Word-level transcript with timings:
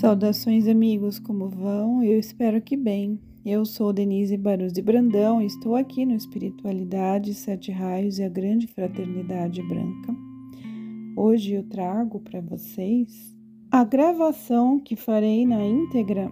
Saudações, 0.00 0.68
amigos, 0.68 1.18
como 1.18 1.48
vão? 1.48 2.02
Eu 2.02 2.18
espero 2.18 2.60
que 2.60 2.76
bem. 2.76 3.18
Eu 3.42 3.64
sou 3.64 3.94
Denise 3.94 4.36
Barus 4.36 4.70
de 4.70 4.82
Brandão 4.82 5.40
e 5.40 5.46
estou 5.46 5.74
aqui 5.74 6.04
no 6.04 6.14
Espiritualidade, 6.14 7.32
Sete 7.32 7.72
Raios 7.72 8.18
e 8.18 8.22
a 8.22 8.28
Grande 8.28 8.66
Fraternidade 8.66 9.62
Branca. 9.62 10.14
Hoje 11.16 11.54
eu 11.54 11.62
trago 11.62 12.20
para 12.20 12.42
vocês 12.42 13.34
a 13.70 13.84
gravação 13.84 14.78
que 14.78 14.96
farei 14.96 15.46
na 15.46 15.64
íntegra 15.64 16.30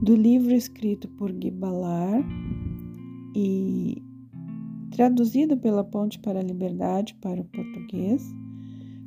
do 0.00 0.14
livro 0.14 0.54
escrito 0.54 1.08
por 1.08 1.32
Guy 1.32 1.50
Ballard 1.50 2.24
e 3.34 4.04
traduzido 4.92 5.56
pela 5.56 5.82
Ponte 5.82 6.16
para 6.20 6.38
a 6.38 6.44
Liberdade 6.44 7.16
para 7.20 7.40
o 7.40 7.44
português, 7.44 8.22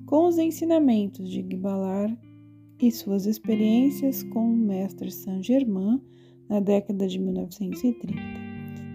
com 0.05 0.27
os 0.27 0.37
ensinamentos 0.37 1.29
de 1.29 1.41
Guy 1.41 1.57
Ballard 1.57 2.32
e 2.79 2.91
suas 2.91 3.25
experiências 3.25 4.23
com 4.23 4.53
o 4.53 4.57
mestre 4.57 5.11
Saint-Germain 5.11 6.01
na 6.49 6.59
década 6.59 7.07
de 7.07 7.19
1930. 7.19 8.07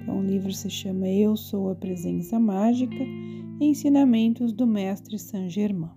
Então, 0.02 0.20
o 0.20 0.22
livro 0.22 0.52
se 0.52 0.70
chama 0.70 1.08
Eu 1.08 1.36
Sou 1.36 1.70
a 1.70 1.74
Presença 1.74 2.38
Mágica 2.38 3.04
Ensinamentos 3.60 4.52
do 4.52 4.66
Mestre 4.66 5.18
Saint-Germain. 5.18 5.90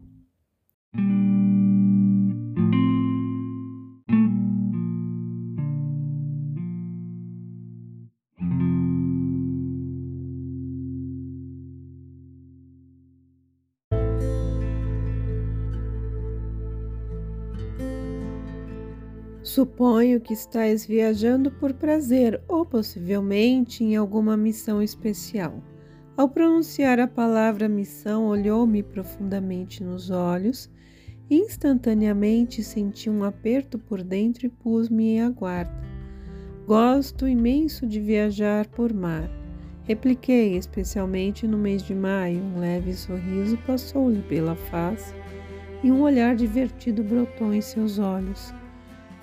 Suponho 19.54 20.22
que 20.22 20.32
estás 20.32 20.86
viajando 20.86 21.52
por 21.52 21.74
prazer 21.74 22.42
ou 22.48 22.66
possivelmente 22.66 23.84
em 23.84 23.98
alguma 23.98 24.38
missão 24.38 24.82
especial. 24.82 25.62
Ao 26.16 26.30
pronunciar 26.30 27.02
a 27.02 27.06
palavra 27.06 27.68
missão, 27.68 28.28
olhou-me 28.28 28.82
profundamente 28.82 29.84
nos 29.84 30.10
olhos. 30.10 30.72
Instantaneamente 31.30 32.64
senti 32.64 33.10
um 33.10 33.26
aperto 33.26 33.78
por 33.78 34.02
dentro 34.02 34.46
e 34.46 34.50
pus-me 34.50 35.16
em 35.16 35.22
aguardo. 35.22 35.86
Gosto 36.66 37.28
imenso 37.28 37.86
de 37.86 38.00
viajar 38.00 38.68
por 38.68 38.94
mar. 38.94 39.30
Repliquei, 39.84 40.56
especialmente 40.56 41.46
no 41.46 41.58
mês 41.58 41.84
de 41.84 41.94
maio. 41.94 42.42
Um 42.42 42.62
leve 42.62 42.94
sorriso 42.94 43.58
passou-lhe 43.68 44.22
pela 44.22 44.56
face 44.56 45.14
e 45.84 45.92
um 45.92 46.04
olhar 46.04 46.38
divertido 46.38 47.04
brotou 47.04 47.54
em 47.54 47.60
seus 47.60 48.00
olhos. 48.00 48.54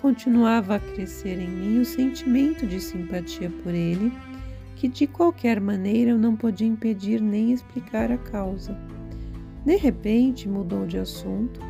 Continuava 0.00 0.76
a 0.76 0.80
crescer 0.80 1.40
em 1.40 1.48
mim 1.48 1.80
o 1.80 1.84
sentimento 1.84 2.66
de 2.66 2.80
simpatia 2.80 3.50
por 3.62 3.74
ele, 3.74 4.12
que 4.76 4.86
de 4.86 5.08
qualquer 5.08 5.60
maneira 5.60 6.12
eu 6.12 6.18
não 6.18 6.36
podia 6.36 6.68
impedir 6.68 7.20
nem 7.20 7.52
explicar 7.52 8.12
a 8.12 8.16
causa. 8.16 8.78
De 9.66 9.76
repente 9.76 10.48
mudou 10.48 10.86
de 10.86 10.98
assunto, 10.98 11.60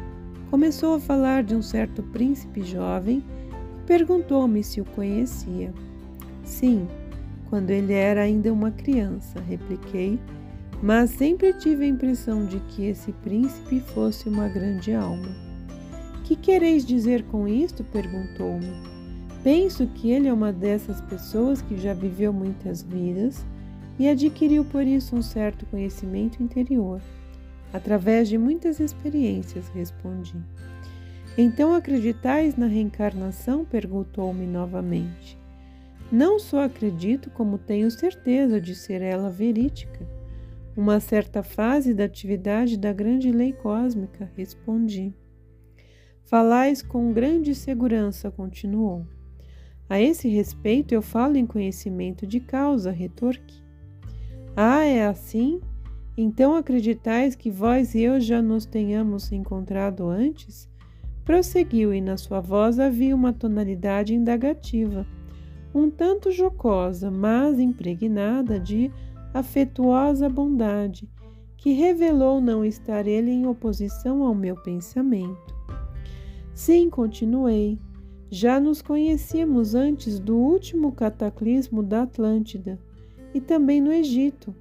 começou 0.51 0.95
a 0.95 1.01
falar 1.01 1.43
de 1.43 1.55
um 1.55 1.63
certo 1.63 2.03
príncipe 2.03 2.63
jovem 2.63 3.25
e 3.81 3.87
perguntou-me 3.87 4.63
se 4.63 4.79
o 4.79 4.85
conhecia. 4.85 5.73
Sim, 6.45 6.87
quando 7.49 7.71
ele 7.71 7.95
era 7.95 8.23
ainda 8.23 8.53
uma 8.53 8.71
criança, 8.71 9.41
repliquei, 9.41 10.19
mas 10.83 11.11
sempre 11.11 11.55
tive 11.55 11.85
a 11.85 11.89
impressão 11.89 12.45
de 12.45 12.61
que 12.61 12.85
esse 12.85 13.11
príncipe 13.11 13.81
fosse 13.81 14.29
uma 14.29 14.49
grande 14.49 14.93
alma. 14.93 15.48
Que 16.29 16.37
quereis 16.37 16.85
dizer 16.85 17.23
com 17.23 17.49
isto? 17.49 17.83
perguntou-me. 17.83 18.71
Penso 19.43 19.87
que 19.87 20.11
ele 20.11 20.29
é 20.29 20.33
uma 20.33 20.53
dessas 20.53 21.01
pessoas 21.01 21.63
que 21.63 21.79
já 21.79 21.95
viveu 21.95 22.35
muitas 22.35 22.83
vidas 22.83 23.47
e 23.99 24.07
adquiriu 24.07 24.63
por 24.63 24.87
isso 24.87 25.17
um 25.17 25.23
certo 25.23 25.65
conhecimento 25.65 26.43
interior, 26.43 27.01
através 27.73 28.29
de 28.29 28.37
muitas 28.37 28.79
experiências, 28.79 29.69
respondi. 29.69 30.37
Então 31.39 31.75
acreditais 31.75 32.59
na 32.59 32.67
reencarnação? 32.67 33.65
perguntou-me 33.65 34.45
novamente. 34.45 35.39
Não 36.13 36.39
só 36.39 36.65
acredito, 36.65 37.31
como 37.31 37.57
tenho 37.57 37.91
certeza 37.91 38.61
de 38.61 38.75
ser 38.75 39.01
ela 39.01 39.31
verídica. 39.31 40.07
Uma 40.77 41.01
certa 41.01 41.43
fase 41.43 41.95
da 41.95 42.05
atividade 42.05 42.77
da 42.77 42.93
grande 42.93 43.33
lei 43.33 43.55
cósmica, 43.55 44.31
respondi. 44.37 45.15
Falais 46.29 46.83
com 46.83 47.11
grande 47.11 47.55
segurança, 47.55 48.31
continuou. 48.31 49.07
A 49.89 49.99
esse 49.99 50.29
respeito 50.29 50.93
eu 50.93 51.01
falo 51.01 51.39
em 51.39 51.47
conhecimento 51.47 52.27
de 52.27 52.39
causa, 52.39 52.91
retorque. 52.91 53.63
Ah, 54.55 54.85
é 54.85 55.07
assim? 55.07 55.59
Então 56.19 56.55
acreditais 56.55 57.35
que 57.35 57.51
vós 57.51 57.95
e 57.95 58.03
eu 58.03 58.21
já 58.21 58.43
nos 58.43 58.67
tenhamos 58.67 59.33
encontrado 59.33 60.07
antes? 60.07 60.69
Prosseguiu, 61.25 61.95
e 61.95 62.01
na 62.03 62.19
sua 62.19 62.41
voz 62.41 62.79
havia 62.79 63.17
uma 63.17 63.33
tonalidade 63.33 64.15
indagativa, 64.15 65.07
um 65.75 65.89
tanto 65.89 66.31
jocosa, 66.31 67.11
mas 67.11 67.59
impregnada 67.59 68.61
de 68.61 68.93
afetuosa 69.33 70.29
bondade, 70.29 71.09
que 71.57 71.73
revelou 71.73 72.39
não 72.39 72.63
estar 72.67 73.07
ele 73.07 73.31
em 73.31 73.47
oposição 73.47 74.23
ao 74.23 74.35
meu 74.35 74.57
pensamento. 74.57 75.58
Sim, 76.59 76.91
continuei. 76.91 77.79
Já 78.29 78.59
nos 78.59 78.83
conhecíamos 78.83 79.77
antes 79.77 80.19
do 80.19 80.37
último 80.37 80.91
cataclismo 80.91 81.85
da 81.85 82.03
Atlântida 82.03 82.81
e 83.33 83.41
também 83.41 83.81
no 83.81 83.93
Egito. 83.93 84.53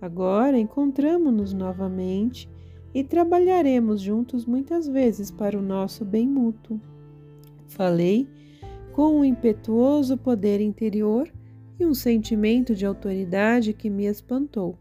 Agora 0.00 0.58
encontramos-nos 0.58 1.52
novamente 1.52 2.50
e 2.92 3.04
trabalharemos 3.04 4.00
juntos 4.00 4.44
muitas 4.44 4.88
vezes 4.88 5.30
para 5.30 5.56
o 5.56 5.62
nosso 5.62 6.04
bem 6.04 6.26
mútuo. 6.26 6.80
Falei 7.68 8.26
com 8.92 9.20
um 9.20 9.24
impetuoso 9.24 10.16
poder 10.16 10.60
interior 10.60 11.32
e 11.78 11.86
um 11.86 11.94
sentimento 11.94 12.74
de 12.74 12.84
autoridade 12.84 13.72
que 13.72 13.88
me 13.88 14.06
espantou. 14.06 14.76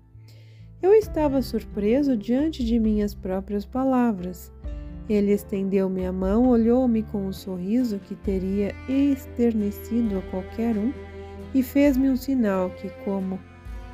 Eu 0.82 0.96
estava 0.96 1.44
surpreso 1.44 2.18
diante 2.18 2.66
de 2.66 2.80
minhas 2.80 3.14
próprias 3.14 3.68
palavras 3.68 4.52
ele 5.10 5.32
estendeu-me 5.32 6.06
a 6.06 6.12
mão, 6.12 6.48
olhou-me 6.50 7.04
com 7.04 7.28
um 7.28 7.34
sorriso 7.34 8.00
que 8.00 8.16
teria 8.16 8.74
esternecido 8.90 10.18
a 10.18 10.22
qualquer 10.32 10.76
um 10.76 10.92
e 11.54 11.62
fez-me 11.62 12.10
um 12.10 12.16
sinal 12.16 12.72
que, 12.72 12.90
como 13.04 13.40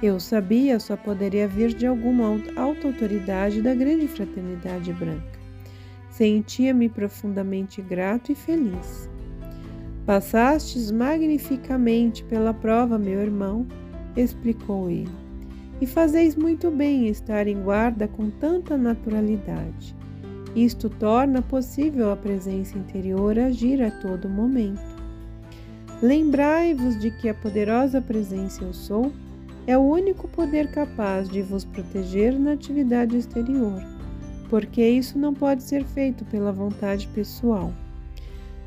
eu 0.02 0.20
sabia, 0.20 0.80
só 0.80 0.96
poderia 0.96 1.48
vir 1.48 1.74
de 1.74 1.86
alguma 1.86 2.40
alta 2.56 2.88
autoridade 2.90 3.62
da 3.62 3.76
grande 3.76 4.08
fraternidade 4.08 4.92
branca. 4.94 5.40
Sentia-me 6.10 6.90
profundamente 6.90 7.82
grato 7.82 8.32
e 8.32 8.36
feliz. 8.36 9.10
Passastes 10.06 10.92
magnificamente 10.92 12.24
pela 12.24 12.54
prova, 12.54 12.98
meu 12.98 13.20
irmão, 13.20 13.68
explicou 14.18 14.90
ele, 14.90 15.12
e 15.80 15.86
fazeis 15.86 16.36
muito 16.36 16.72
bem 16.72 17.08
estar 17.08 17.48
em 17.48 17.62
guarda 17.62 18.08
com 18.08 18.30
tanta 18.30 18.76
naturalidade. 18.76 19.96
Isto 20.56 20.90
torna 20.90 21.42
possível 21.42 22.12
a 22.12 22.16
presença 22.18 22.78
interior 22.78 23.40
agir 23.40 23.82
a 23.82 23.90
todo 23.90 24.28
momento. 24.28 24.82
Lembrai-vos 26.02 27.00
de 27.00 27.10
que 27.10 27.30
a 27.30 27.34
poderosa 27.34 28.02
presença 28.02 28.62
Eu 28.62 28.74
Sou 28.74 29.14
é 29.66 29.78
o 29.78 29.82
único 29.82 30.28
poder 30.28 30.70
capaz 30.72 31.30
de 31.30 31.42
vos 31.42 31.64
proteger 31.64 32.38
na 32.38 32.52
atividade 32.52 33.16
exterior, 33.16 33.82
porque 34.50 34.86
isso 34.86 35.18
não 35.18 35.34
pode 35.34 35.64
ser 35.64 35.86
feito 35.86 36.26
pela 36.26 36.52
vontade 36.52 37.08
pessoal. 37.08 37.72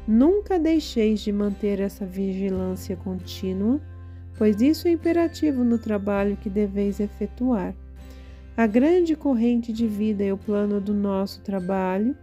Nunca 0.09 0.59
deixeis 0.59 1.21
de 1.21 1.33
manter 1.33 1.81
essa 1.81 2.07
vigilância 2.07 2.97
contínua, 2.97 3.79
pois 4.39 4.63
isso 4.63 4.89
é 4.89 4.93
imperativo 4.93 5.63
no 5.63 5.79
trabalho 5.79 6.39
que 6.39 6.49
deveis 6.49 6.99
efetuar 6.99 7.75
a 8.57 8.69
grande 8.69 9.17
corrente 9.17 9.73
de 9.73 9.87
vida 9.89 10.23
e 10.23 10.31
o 10.31 10.39
plano 10.39 10.81
do 10.81 10.95
nosso 10.95 11.41
trabalho 11.41 12.17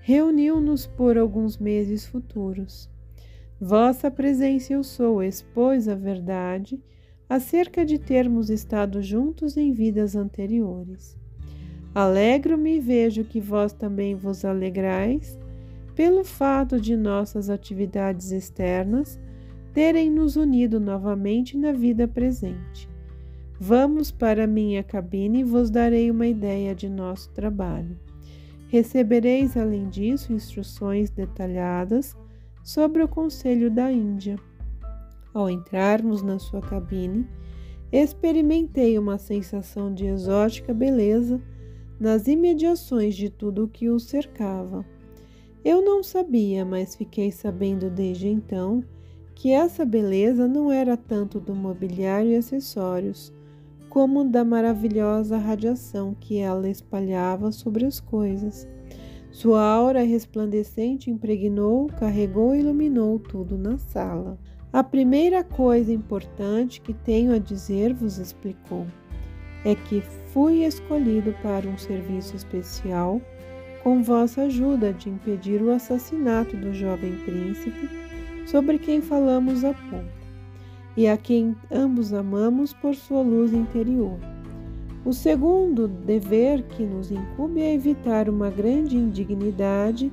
reuniu-nos 0.00 0.84
por 0.84 1.16
alguns 1.16 1.58
meses 1.58 2.04
futuros. 2.04 2.90
Vossa 3.60 4.10
presença 4.10 4.72
eu 4.72 4.82
sou, 4.82 5.22
expôs 5.22 5.86
a 5.86 5.94
verdade 5.94 6.82
acerca 7.28 7.86
de 7.86 7.98
termos 7.98 8.50
estado 8.50 9.00
juntos 9.00 9.56
em 9.56 9.72
vidas 9.72 10.16
anteriores. 10.16 11.16
Alegro-me 11.94 12.78
e 12.78 12.80
vejo 12.80 13.22
que 13.22 13.40
vós 13.40 13.72
também 13.72 14.16
vos 14.16 14.44
alegrais 14.44 15.38
pelo 15.94 16.24
fato 16.24 16.80
de 16.80 16.96
nossas 16.96 17.48
atividades 17.48 18.32
externas 18.32 19.20
terem 19.72 20.10
nos 20.10 20.34
unido 20.34 20.80
novamente 20.80 21.56
na 21.56 21.70
vida 21.70 22.08
presente. 22.08 22.89
Vamos 23.62 24.10
para 24.10 24.46
minha 24.46 24.82
cabine 24.82 25.40
e 25.40 25.44
vos 25.44 25.68
darei 25.68 26.10
uma 26.10 26.26
ideia 26.26 26.74
de 26.74 26.88
nosso 26.88 27.28
trabalho. 27.32 27.94
Recebereis, 28.68 29.54
além 29.54 29.86
disso, 29.90 30.32
instruções 30.32 31.10
detalhadas 31.10 32.16
sobre 32.64 33.02
o 33.02 33.08
Conselho 33.08 33.70
da 33.70 33.92
Índia. 33.92 34.38
Ao 35.34 35.50
entrarmos 35.50 36.22
na 36.22 36.38
sua 36.38 36.62
cabine, 36.62 37.28
experimentei 37.92 38.98
uma 38.98 39.18
sensação 39.18 39.92
de 39.92 40.06
exótica 40.06 40.72
beleza 40.72 41.38
nas 42.00 42.28
imediações 42.28 43.14
de 43.14 43.28
tudo 43.28 43.64
o 43.64 43.68
que 43.68 43.90
o 43.90 44.00
cercava. 44.00 44.86
Eu 45.62 45.84
não 45.84 46.02
sabia, 46.02 46.64
mas 46.64 46.96
fiquei 46.96 47.30
sabendo 47.30 47.90
desde 47.90 48.26
então 48.26 48.82
que 49.34 49.50
essa 49.50 49.84
beleza 49.84 50.48
não 50.48 50.72
era 50.72 50.96
tanto 50.96 51.38
do 51.38 51.54
mobiliário 51.54 52.30
e 52.30 52.36
acessórios, 52.36 53.30
como 53.90 54.24
da 54.24 54.44
maravilhosa 54.44 55.36
radiação 55.36 56.16
que 56.18 56.38
ela 56.38 56.68
espalhava 56.68 57.50
sobre 57.50 57.84
as 57.84 57.98
coisas. 58.00 58.66
Sua 59.32 59.62
aura 59.62 60.02
resplandecente 60.02 61.10
impregnou, 61.10 61.88
carregou 61.98 62.54
e 62.54 62.60
iluminou 62.60 63.18
tudo 63.18 63.58
na 63.58 63.76
sala. 63.76 64.38
A 64.72 64.84
primeira 64.84 65.42
coisa 65.42 65.92
importante 65.92 66.80
que 66.80 66.94
tenho 66.94 67.34
a 67.34 67.38
dizer-vos, 67.38 68.18
explicou, 68.18 68.86
é 69.64 69.74
que 69.74 70.00
fui 70.32 70.64
escolhido 70.64 71.34
para 71.42 71.68
um 71.68 71.76
serviço 71.76 72.36
especial 72.36 73.20
com 73.82 74.02
vossa 74.02 74.42
ajuda 74.42 74.92
de 74.92 75.08
impedir 75.08 75.60
o 75.62 75.72
assassinato 75.72 76.56
do 76.56 76.72
jovem 76.72 77.16
príncipe, 77.24 77.88
sobre 78.46 78.78
quem 78.78 79.00
falamos 79.00 79.64
há 79.64 79.72
pouco, 79.72 80.19
e 80.96 81.08
a 81.08 81.16
quem 81.16 81.56
ambos 81.70 82.12
amamos 82.12 82.72
por 82.72 82.94
sua 82.94 83.22
luz 83.22 83.52
interior. 83.52 84.18
O 85.04 85.12
segundo 85.12 85.88
dever 85.88 86.62
que 86.62 86.82
nos 86.82 87.10
incube 87.10 87.60
é 87.60 87.74
evitar 87.74 88.28
uma 88.28 88.50
grande 88.50 88.96
indignidade 88.96 90.12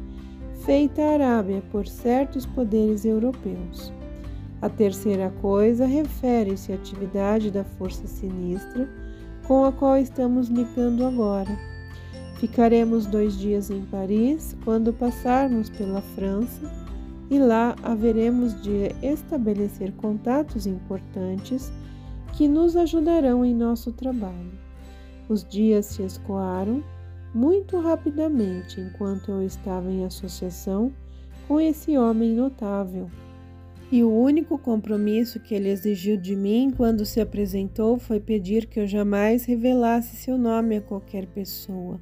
feita 0.66 1.02
à 1.02 1.14
Arábia 1.14 1.62
por 1.72 1.88
certos 1.88 2.46
poderes 2.46 3.04
europeus. 3.04 3.92
A 4.62 4.70
terceira 4.70 5.30
coisa 5.42 5.86
refere-se 5.86 6.72
à 6.72 6.76
atividade 6.76 7.52
da 7.52 7.64
força 7.64 8.08
sinistra 8.08 8.90
com 9.46 9.66
a 9.66 9.72
qual 9.72 9.98
estamos 9.98 10.48
lidando 10.48 11.06
agora. 11.06 11.58
Ficaremos 12.38 13.06
dois 13.06 13.38
dias 13.38 13.70
em 13.70 13.82
Paris 13.82 14.56
quando 14.64 14.94
passarmos 14.94 15.70
pela 15.70 16.02
França 16.02 16.87
e 17.30 17.40
lá 17.40 17.76
haveremos 17.84 18.62
de 18.62 18.94
estabelecer 19.02 19.92
contatos 19.94 20.66
importantes 20.66 21.72
que 22.34 22.48
nos 22.48 22.76
ajudarão 22.76 23.44
em 23.44 23.54
nosso 23.54 23.92
trabalho. 23.92 24.52
Os 25.28 25.44
dias 25.44 25.88
se 25.88 26.04
escoaram 26.04 26.84
muito 27.34 27.80
rapidamente 27.80 28.80
enquanto 28.80 29.32
eu 29.32 29.44
estava 29.44 29.92
em 29.92 30.06
associação 30.06 30.92
com 31.48 31.60
esse 31.60 31.98
homem 31.98 32.34
notável 32.34 33.10
e 33.92 34.04
o 34.04 34.14
único 34.14 34.58
compromisso 34.58 35.40
que 35.40 35.56
ele 35.56 35.70
exigiu 35.70 36.18
de 36.18 36.36
mim 36.36 36.74
quando 36.76 37.06
se 37.06 37.22
apresentou 37.22 37.98
foi 37.98 38.20
pedir 38.20 38.66
que 38.66 38.80
eu 38.80 38.88
jamais 38.88 39.46
revelasse 39.46 40.18
seu 40.18 40.38
nome 40.38 40.78
a 40.78 40.82
qualquer 40.82 41.26
pessoa. 41.28 42.00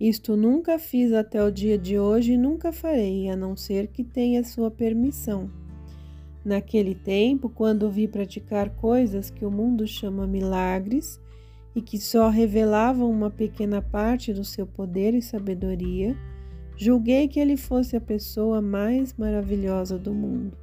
Isto 0.00 0.36
nunca 0.36 0.78
fiz 0.78 1.12
até 1.12 1.42
o 1.42 1.50
dia 1.50 1.78
de 1.78 1.98
hoje 1.98 2.32
e 2.32 2.36
nunca 2.36 2.72
farei, 2.72 3.28
a 3.28 3.36
não 3.36 3.56
ser 3.56 3.88
que 3.88 4.02
tenha 4.02 4.42
sua 4.42 4.70
permissão. 4.70 5.50
Naquele 6.44 6.94
tempo, 6.94 7.48
quando 7.48 7.90
vi 7.90 8.08
praticar 8.08 8.70
coisas 8.70 9.30
que 9.30 9.44
o 9.44 9.50
mundo 9.50 9.86
chama 9.86 10.26
milagres 10.26 11.20
e 11.74 11.80
que 11.80 11.98
só 11.98 12.28
revelavam 12.28 13.10
uma 13.10 13.30
pequena 13.30 13.80
parte 13.80 14.32
do 14.32 14.44
seu 14.44 14.66
poder 14.66 15.14
e 15.14 15.22
sabedoria, 15.22 16.16
julguei 16.76 17.28
que 17.28 17.38
ele 17.38 17.56
fosse 17.56 17.96
a 17.96 18.00
pessoa 18.00 18.60
mais 18.60 19.14
maravilhosa 19.14 19.98
do 19.98 20.12
mundo 20.12 20.62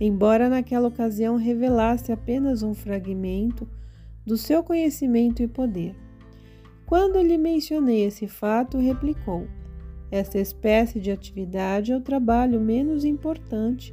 embora 0.00 0.48
naquela 0.48 0.88
ocasião 0.88 1.36
revelasse 1.36 2.12
apenas 2.12 2.62
um 2.62 2.74
fragmento 2.74 3.68
do 4.24 4.36
seu 4.36 4.62
conhecimento 4.62 5.42
e 5.42 5.48
poder. 5.48 5.94
Quando 6.86 7.20
lhe 7.20 7.36
mencionei 7.36 8.04
esse 8.04 8.28
fato, 8.28 8.78
replicou: 8.78 9.48
Esta 10.08 10.38
espécie 10.38 11.00
de 11.00 11.10
atividade 11.10 11.90
é 11.90 11.96
o 11.96 12.00
trabalho 12.00 12.60
menos 12.60 13.04
importante 13.04 13.92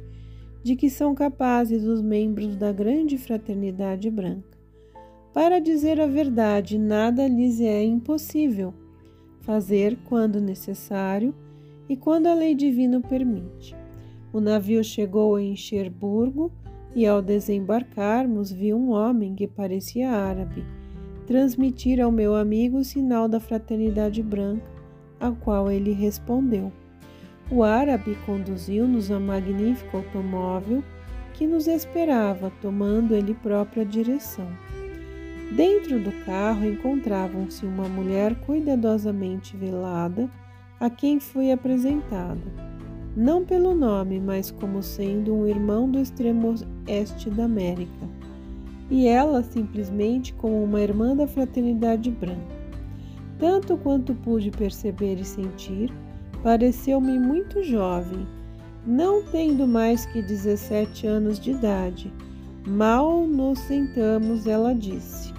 de 0.62 0.76
que 0.76 0.88
são 0.88 1.14
capazes 1.14 1.84
os 1.84 2.00
membros 2.00 2.56
da 2.56 2.72
grande 2.72 3.18
fraternidade 3.18 4.08
branca. 4.10 4.56
Para 5.32 5.58
dizer 5.58 6.00
a 6.00 6.06
verdade, 6.06 6.78
nada 6.78 7.26
lhes 7.26 7.60
é 7.60 7.82
impossível 7.82 8.72
fazer 9.40 9.98
quando 10.04 10.40
necessário 10.40 11.34
e 11.88 11.96
quando 11.96 12.28
a 12.28 12.34
lei 12.34 12.54
divina 12.54 12.98
o 12.98 13.02
permite. 13.02 13.76
O 14.32 14.40
navio 14.40 14.82
chegou 14.82 15.38
em 15.38 15.56
Cherburgo 15.56 16.50
e, 16.94 17.04
ao 17.04 17.20
desembarcarmos, 17.20 18.52
vi 18.52 18.72
um 18.72 18.90
homem 18.90 19.34
que 19.34 19.48
parecia 19.48 20.10
árabe 20.10 20.64
transmitir 21.26 22.00
ao 22.00 22.10
meu 22.10 22.34
amigo 22.34 22.78
o 22.78 22.84
sinal 22.84 23.28
da 23.28 23.40
fraternidade 23.40 24.22
branca, 24.22 24.66
ao 25.20 25.34
qual 25.34 25.70
ele 25.70 25.92
respondeu. 25.92 26.72
O 27.50 27.62
árabe 27.62 28.16
conduziu-nos 28.24 29.10
a 29.10 29.20
magnífico 29.20 29.96
automóvel 29.96 30.82
que 31.32 31.46
nos 31.46 31.66
esperava, 31.66 32.52
tomando 32.60 33.14
ele 33.14 33.34
própria 33.34 33.84
direção. 33.84 34.48
Dentro 35.54 36.00
do 36.00 36.12
carro 36.24 36.64
encontravam-se 36.64 37.66
uma 37.66 37.88
mulher 37.88 38.34
cuidadosamente 38.46 39.56
velada, 39.56 40.28
a 40.80 40.88
quem 40.88 41.20
fui 41.20 41.52
apresentado 41.52 42.74
não 43.16 43.44
pelo 43.44 43.74
nome, 43.74 44.18
mas 44.18 44.50
como 44.50 44.82
sendo 44.82 45.34
um 45.34 45.46
irmão 45.46 45.88
do 45.88 46.00
extremo 46.00 46.54
oeste 46.88 47.30
da 47.30 47.44
América, 47.44 48.08
e 48.90 49.06
ela 49.06 49.42
simplesmente 49.42 50.32
como 50.34 50.62
uma 50.62 50.80
irmã 50.80 51.16
da 51.16 51.26
fraternidade 51.26 52.10
branca. 52.10 52.64
Tanto 53.38 53.76
quanto 53.76 54.14
pude 54.14 54.50
perceber 54.50 55.20
e 55.20 55.24
sentir, 55.24 55.92
pareceu-me 56.42 57.18
muito 57.18 57.62
jovem, 57.62 58.26
não 58.86 59.22
tendo 59.24 59.66
mais 59.66 60.06
que 60.06 60.22
17 60.22 61.06
anos 61.06 61.40
de 61.40 61.52
idade. 61.52 62.12
Mal 62.66 63.26
nos 63.26 63.58
sentamos, 63.60 64.46
ela 64.46 64.74
disse: 64.74 65.32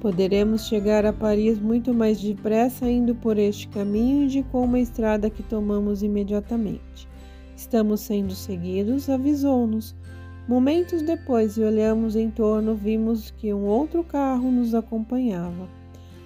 Poderemos 0.00 0.66
chegar 0.66 1.04
a 1.04 1.12
Paris 1.12 1.58
muito 1.58 1.92
mais 1.92 2.20
depressa 2.20 2.90
indo 2.90 3.14
por 3.14 3.38
este 3.38 3.68
caminho 3.68 4.42
com 4.44 4.64
uma 4.64 4.80
estrada 4.80 5.28
que 5.28 5.42
tomamos 5.42 6.02
imediatamente. 6.02 7.06
Estamos 7.54 8.00
sendo 8.00 8.34
seguidos, 8.34 9.10
avisou-nos. 9.10 9.94
Momentos 10.50 11.00
depois, 11.00 11.56
e 11.56 11.62
olhamos 11.62 12.16
em 12.16 12.28
torno, 12.28 12.74
vimos 12.74 13.30
que 13.30 13.54
um 13.54 13.66
outro 13.66 14.02
carro 14.02 14.50
nos 14.50 14.74
acompanhava, 14.74 15.68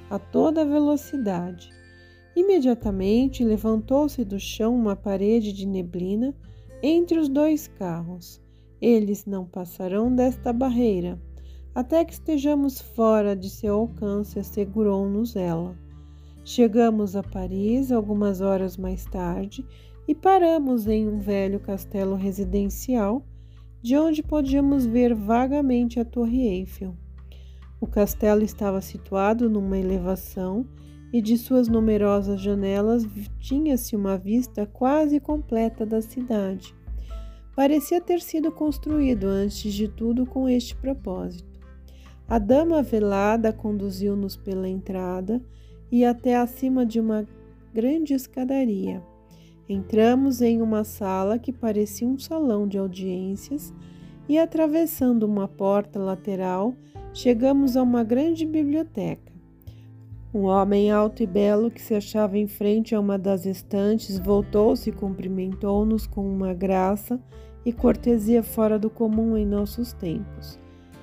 a 0.09 0.19
toda 0.19 0.65
velocidade. 0.65 1.69
Imediatamente 2.35 3.45
levantou-se 3.45 4.25
do 4.25 4.41
chão 4.41 4.75
uma 4.75 4.97
parede 4.97 5.53
de 5.53 5.67
neblina 5.67 6.35
entre 6.83 7.19
os 7.19 7.29
dois 7.29 7.69
carros. 7.69 8.41
Eles 8.81 9.27
não 9.27 9.45
passarão 9.45 10.11
desta 10.11 10.55
barreira 10.55 11.21
até 11.75 12.03
que 12.03 12.15
estejamos 12.15 12.81
fora 12.81 13.37
de 13.37 13.51
seu 13.51 13.75
alcance, 13.75 14.39
assegurou-nos 14.39 15.37
ela. 15.37 15.77
Chegamos 16.47 17.15
a 17.15 17.23
Paris 17.23 17.93
algumas 17.93 18.41
horas 18.41 18.79
mais 18.79 19.05
tarde 19.05 19.63
e 20.09 20.15
paramos 20.15 20.89
em 20.89 21.07
um 21.07 21.19
velho 21.19 21.61
castelo 21.61 22.15
residencial, 22.15 23.23
de 23.85 23.99
onde 23.99 24.23
podíamos 24.23 24.87
ver 24.87 25.15
vagamente 25.15 26.01
a 26.01 26.07
Torre 26.07 26.49
Eiffel. 26.49 26.97
O 27.79 27.87
castelo 27.87 28.43
estava 28.43 28.81
situado 28.81 29.51
numa 29.51 29.79
elevação 29.79 30.67
e 31.13 31.21
de 31.21 31.37
suas 31.37 31.69
numerosas 31.69 32.41
janelas 32.41 33.07
tinha-se 33.39 33.95
uma 33.95 34.17
vista 34.17 34.65
quase 34.65 35.21
completa 35.21 35.85
da 35.85 36.01
cidade. 36.01 36.75
Parecia 37.55 38.01
ter 38.01 38.23
sido 38.23 38.51
construído 38.51 39.25
antes 39.25 39.71
de 39.71 39.87
tudo 39.87 40.25
com 40.25 40.49
este 40.49 40.75
propósito. 40.75 41.61
A 42.27 42.39
dama 42.39 42.83
velada 42.83 43.53
conduziu-nos 43.53 44.35
pela 44.35 44.67
entrada 44.67 45.43
e 45.93 46.07
até 46.07 46.37
acima 46.39 46.87
de 46.87 46.99
uma 46.99 47.29
grande 47.75 48.15
escadaria. 48.15 49.03
Entramos 49.69 50.43
em 50.43 50.61
uma 50.61 50.85
sala 50.85 51.39
que 51.39 51.53
parecia 51.53 52.07
um 52.07 52.19
salão 52.19 52.69
de 52.69 52.77
audiências 52.77 53.73
e, 54.29 54.39
atravessando 54.39 55.23
uma 55.25 55.49
porta 55.49 55.99
lateral, 55.99 56.75
chegamos 57.13 57.77
a 57.77 57.83
uma 57.83 58.05
grande 58.05 58.45
biblioteca. 58.45 59.33
Um 60.35 60.43
homem 60.47 60.91
alto 60.91 61.23
e 61.23 61.27
belo 61.27 61.71
que 61.71 61.81
se 61.81 61.95
achava 61.95 62.37
em 62.37 62.49
frente 62.49 62.95
a 62.95 63.01
uma 63.01 63.17
das 63.17 63.47
estantes 63.47 64.19
voltou-se 64.19 64.91
e 64.91 64.93
cumprimentou-nos 64.93 66.07
com 66.07 66.29
uma 66.29 66.53
graça 66.53 67.21
e 67.65 67.73
cortesia 67.73 68.43
fora 68.43 68.79
do 68.79 68.91
comum 68.91 69.37
em 69.37 69.47
nossos 69.47 69.93
tempos. 69.93 70.59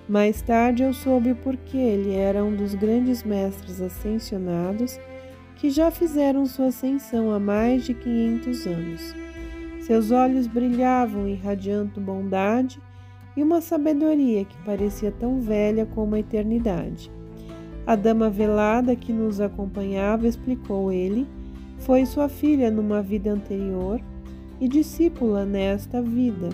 Mais 0.08 0.42
tarde 0.42 0.84
eu 0.84 0.94
soube 0.94 1.34
porque 1.34 1.78
ele 1.78 2.14
era 2.14 2.44
um 2.44 2.54
dos 2.54 2.76
grandes 2.76 3.24
mestres 3.24 3.82
ascensionados 3.82 5.00
que 5.62 5.70
já 5.70 5.92
fizeram 5.92 6.48
sua 6.48 6.70
ascensão 6.70 7.32
há 7.32 7.40
mais 7.40 7.86
de 7.86 7.94
500 7.94 8.66
anos. 8.66 9.16
Seus 9.82 10.10
olhos 10.10 10.48
brilhavam, 10.48 11.28
irradiando 11.28 12.02
bondade 12.02 12.82
e 13.38 13.44
uma 13.44 13.62
sabedoria 13.62 14.44
que 14.44 14.58
parecia 14.66 15.12
tão 15.12 15.40
velha 15.40 15.86
como 15.86 16.16
a 16.16 16.20
eternidade. 16.20 17.12
A 17.86 17.96
dama 17.96 18.28
velada 18.28 18.96
que 18.96 19.14
nos 19.14 19.40
acompanhava, 19.40 20.28
explicou 20.28 20.92
ele, 20.92 21.28
foi 21.78 22.08
sua 22.08 22.28
filha 22.28 22.72
numa 22.72 23.04
vida 23.04 23.32
anterior 23.32 24.02
e 24.60 24.68
discípula 24.68 25.46
nesta 25.46 26.02
vida. 26.02 26.50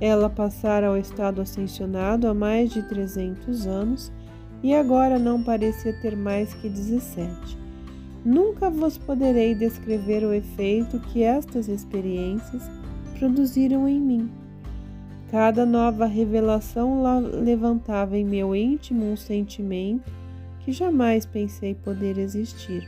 Ela 0.00 0.30
passara 0.30 0.86
ao 0.86 0.96
estado 0.96 1.42
ascensionado 1.42 2.26
há 2.26 2.32
mais 2.32 2.70
de 2.70 2.82
300 2.88 3.66
anos 3.66 4.10
e 4.62 4.74
agora 4.74 5.18
não 5.18 5.42
parecia 5.42 5.92
ter 6.00 6.16
mais 6.16 6.54
que 6.54 6.70
17. 6.70 7.60
Nunca 8.24 8.68
vos 8.68 8.98
poderei 8.98 9.54
descrever 9.54 10.24
o 10.24 10.32
efeito 10.32 11.00
que 11.00 11.22
estas 11.22 11.68
experiências 11.68 12.62
produziram 13.18 13.88
em 13.88 13.98
mim. 13.98 14.30
Cada 15.30 15.64
nova 15.64 16.06
revelação 16.06 17.02
levantava 17.22 18.18
em 18.18 18.24
meu 18.24 18.54
íntimo 18.54 19.10
um 19.10 19.16
sentimento 19.16 20.10
que 20.60 20.72
jamais 20.72 21.24
pensei 21.24 21.74
poder 21.74 22.18
existir. 22.18 22.86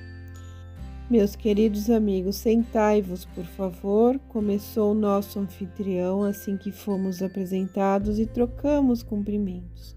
Meus 1.09 1.37
queridos 1.37 1.89
amigos, 1.91 2.37
sentai-vos, 2.37 3.25
por 3.27 3.45
favor, 3.45 4.19
começou 4.29 4.93
o 4.93 4.95
nosso 4.95 5.39
anfitrião 5.39 6.23
assim 6.23 6.57
que 6.57 6.73
fomos 6.73 7.23
apresentados 7.23 8.19
e 8.19 8.27
trocamos 8.27 9.03
cumprimentos. 9.03 9.97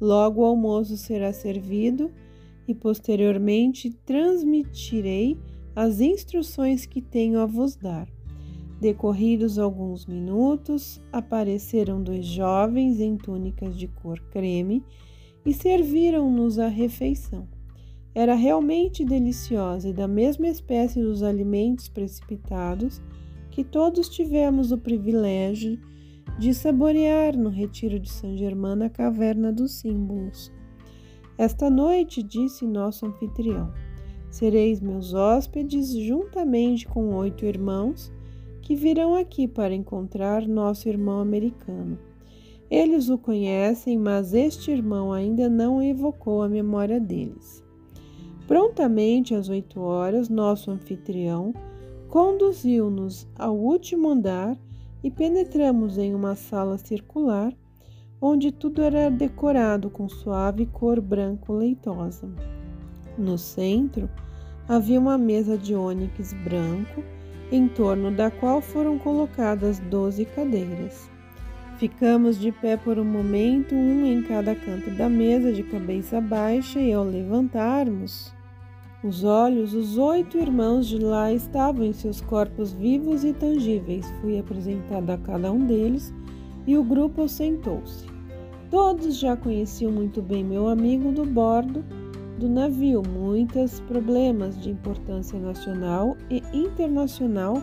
Logo 0.00 0.42
o 0.42 0.44
almoço 0.44 0.96
será 0.96 1.32
servido 1.32 2.10
e 2.66 2.74
posteriormente 2.74 3.90
transmitirei 4.04 5.38
as 5.74 6.00
instruções 6.00 6.86
que 6.86 7.00
tenho 7.00 7.40
a 7.40 7.46
vos 7.46 7.76
dar. 7.76 8.08
Decorridos 8.80 9.58
alguns 9.58 10.06
minutos, 10.06 11.00
apareceram 11.12 12.02
dois 12.02 12.26
jovens 12.26 13.00
em 13.00 13.16
túnicas 13.16 13.78
de 13.78 13.86
cor 13.86 14.20
creme 14.30 14.82
e 15.46 15.54
serviram-nos 15.54 16.58
a 16.58 16.68
refeição. 16.68 17.46
Era 18.14 18.34
realmente 18.34 19.04
deliciosa 19.04 19.88
e 19.88 19.92
da 19.92 20.06
mesma 20.06 20.48
espécie 20.48 21.00
dos 21.00 21.22
alimentos 21.22 21.88
precipitados 21.88 23.00
que 23.50 23.64
todos 23.64 24.08
tivemos 24.08 24.72
o 24.72 24.78
privilégio 24.78 25.78
de 26.38 26.52
saborear 26.52 27.36
no 27.36 27.50
retiro 27.50 27.98
de 27.98 28.10
São 28.10 28.36
Germano 28.36 28.84
na 28.84 28.90
caverna 28.90 29.52
dos 29.52 29.80
símbolos. 29.80 30.52
Esta 31.38 31.70
noite, 31.70 32.22
disse 32.22 32.66
nosso 32.66 33.06
anfitrião, 33.06 33.72
sereis 34.30 34.80
meus 34.80 35.14
hóspedes 35.14 35.92
juntamente 35.92 36.86
com 36.86 37.14
oito 37.14 37.44
irmãos 37.44 38.12
que 38.60 38.74
virão 38.74 39.14
aqui 39.14 39.48
para 39.48 39.74
encontrar 39.74 40.46
nosso 40.46 40.88
irmão 40.88 41.20
americano. 41.20 41.98
Eles 42.70 43.10
o 43.10 43.18
conhecem, 43.18 43.98
mas 43.98 44.32
este 44.32 44.70
irmão 44.70 45.12
ainda 45.12 45.48
não 45.48 45.82
evocou 45.82 46.42
a 46.42 46.48
memória 46.48 46.98
deles. 46.98 47.62
Prontamente 48.46 49.34
às 49.34 49.48
oito 49.48 49.80
horas, 49.80 50.28
nosso 50.28 50.70
anfitrião 50.70 51.52
conduziu-nos 52.08 53.26
ao 53.38 53.56
último 53.56 54.08
andar 54.10 54.58
e 55.02 55.10
penetramos 55.10 55.98
em 55.98 56.14
uma 56.14 56.34
sala 56.34 56.78
circular, 56.78 57.52
onde 58.24 58.52
tudo 58.52 58.82
era 58.82 59.10
decorado 59.10 59.90
com 59.90 60.08
suave 60.08 60.64
cor 60.66 61.00
branco 61.00 61.52
leitosa. 61.52 62.28
No 63.18 63.36
centro 63.36 64.08
havia 64.68 65.00
uma 65.00 65.18
mesa 65.18 65.58
de 65.58 65.74
ônix 65.74 66.32
branco, 66.44 67.02
em 67.50 67.66
torno 67.66 68.12
da 68.12 68.30
qual 68.30 68.60
foram 68.60 68.96
colocadas 68.96 69.80
doze 69.80 70.24
cadeiras. 70.24 71.10
Ficamos 71.78 72.38
de 72.38 72.52
pé 72.52 72.76
por 72.76 72.96
um 72.96 73.04
momento, 73.04 73.74
um 73.74 74.06
em 74.06 74.22
cada 74.22 74.54
canto 74.54 74.88
da 74.92 75.08
mesa, 75.08 75.52
de 75.52 75.64
cabeça 75.64 76.20
baixa, 76.20 76.80
e 76.80 76.92
ao 76.92 77.04
levantarmos 77.04 78.32
os 79.02 79.24
olhos, 79.24 79.74
os 79.74 79.98
oito 79.98 80.38
irmãos 80.38 80.86
de 80.86 80.96
lá 80.96 81.32
estavam 81.32 81.84
em 81.84 81.92
seus 81.92 82.20
corpos 82.20 82.72
vivos 82.72 83.24
e 83.24 83.32
tangíveis. 83.32 84.08
Fui 84.20 84.38
apresentada 84.38 85.14
a 85.14 85.18
cada 85.18 85.50
um 85.50 85.66
deles 85.66 86.14
e 86.68 86.76
o 86.76 86.84
grupo 86.84 87.28
sentou-se. 87.28 88.11
Todos 88.72 89.18
já 89.18 89.36
conheciam 89.36 89.92
muito 89.92 90.22
bem 90.22 90.42
meu 90.42 90.66
amigo 90.66 91.12
do 91.12 91.26
bordo 91.26 91.84
do 92.38 92.48
navio. 92.48 93.02
Muitos 93.06 93.80
problemas 93.80 94.58
de 94.58 94.70
importância 94.70 95.38
nacional 95.38 96.16
e 96.30 96.42
internacional 96.54 97.62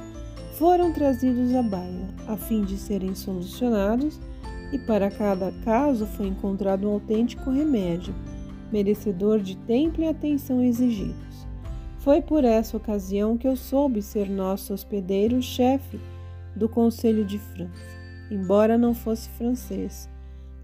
foram 0.60 0.94
trazidos 0.94 1.56
à 1.56 1.64
baila, 1.64 2.14
a 2.28 2.38
fim 2.38 2.62
de 2.62 2.78
serem 2.78 3.16
solucionados, 3.16 4.20
e 4.72 4.78
para 4.78 5.10
cada 5.10 5.52
caso 5.66 6.06
foi 6.06 6.28
encontrado 6.28 6.88
um 6.88 6.94
autêntico 6.94 7.50
remédio, 7.50 8.14
merecedor 8.72 9.40
de 9.40 9.58
tempo 9.58 10.00
e 10.02 10.08
atenção 10.08 10.62
exigidos. 10.62 11.48
Foi 11.98 12.22
por 12.22 12.44
essa 12.44 12.78
ocasião 12.78 13.36
que 13.36 13.48
eu 13.48 13.56
soube 13.56 14.04
ser 14.04 14.30
nosso 14.30 14.76
hospedeiro-chefe 14.76 16.00
do 16.56 16.70
Conselho 16.70 17.26
de 17.26 17.40
França, 17.40 17.74
embora 18.30 18.78
não 18.78 18.94
fosse 18.94 19.28
francês. 19.30 20.08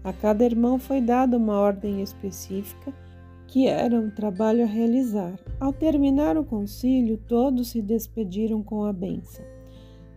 A 0.06 0.12
cada 0.12 0.44
irmão 0.44 0.78
foi 0.78 1.00
dada 1.00 1.36
uma 1.36 1.58
ordem 1.58 2.00
específica, 2.00 2.94
que 3.48 3.66
era 3.66 3.98
um 3.98 4.08
trabalho 4.08 4.62
a 4.62 4.66
realizar. 4.66 5.36
Ao 5.58 5.72
terminar 5.72 6.36
o 6.36 6.44
concílio, 6.44 7.18
todos 7.26 7.70
se 7.70 7.82
despediram 7.82 8.62
com 8.62 8.84
a 8.84 8.92
benção. 8.92 9.44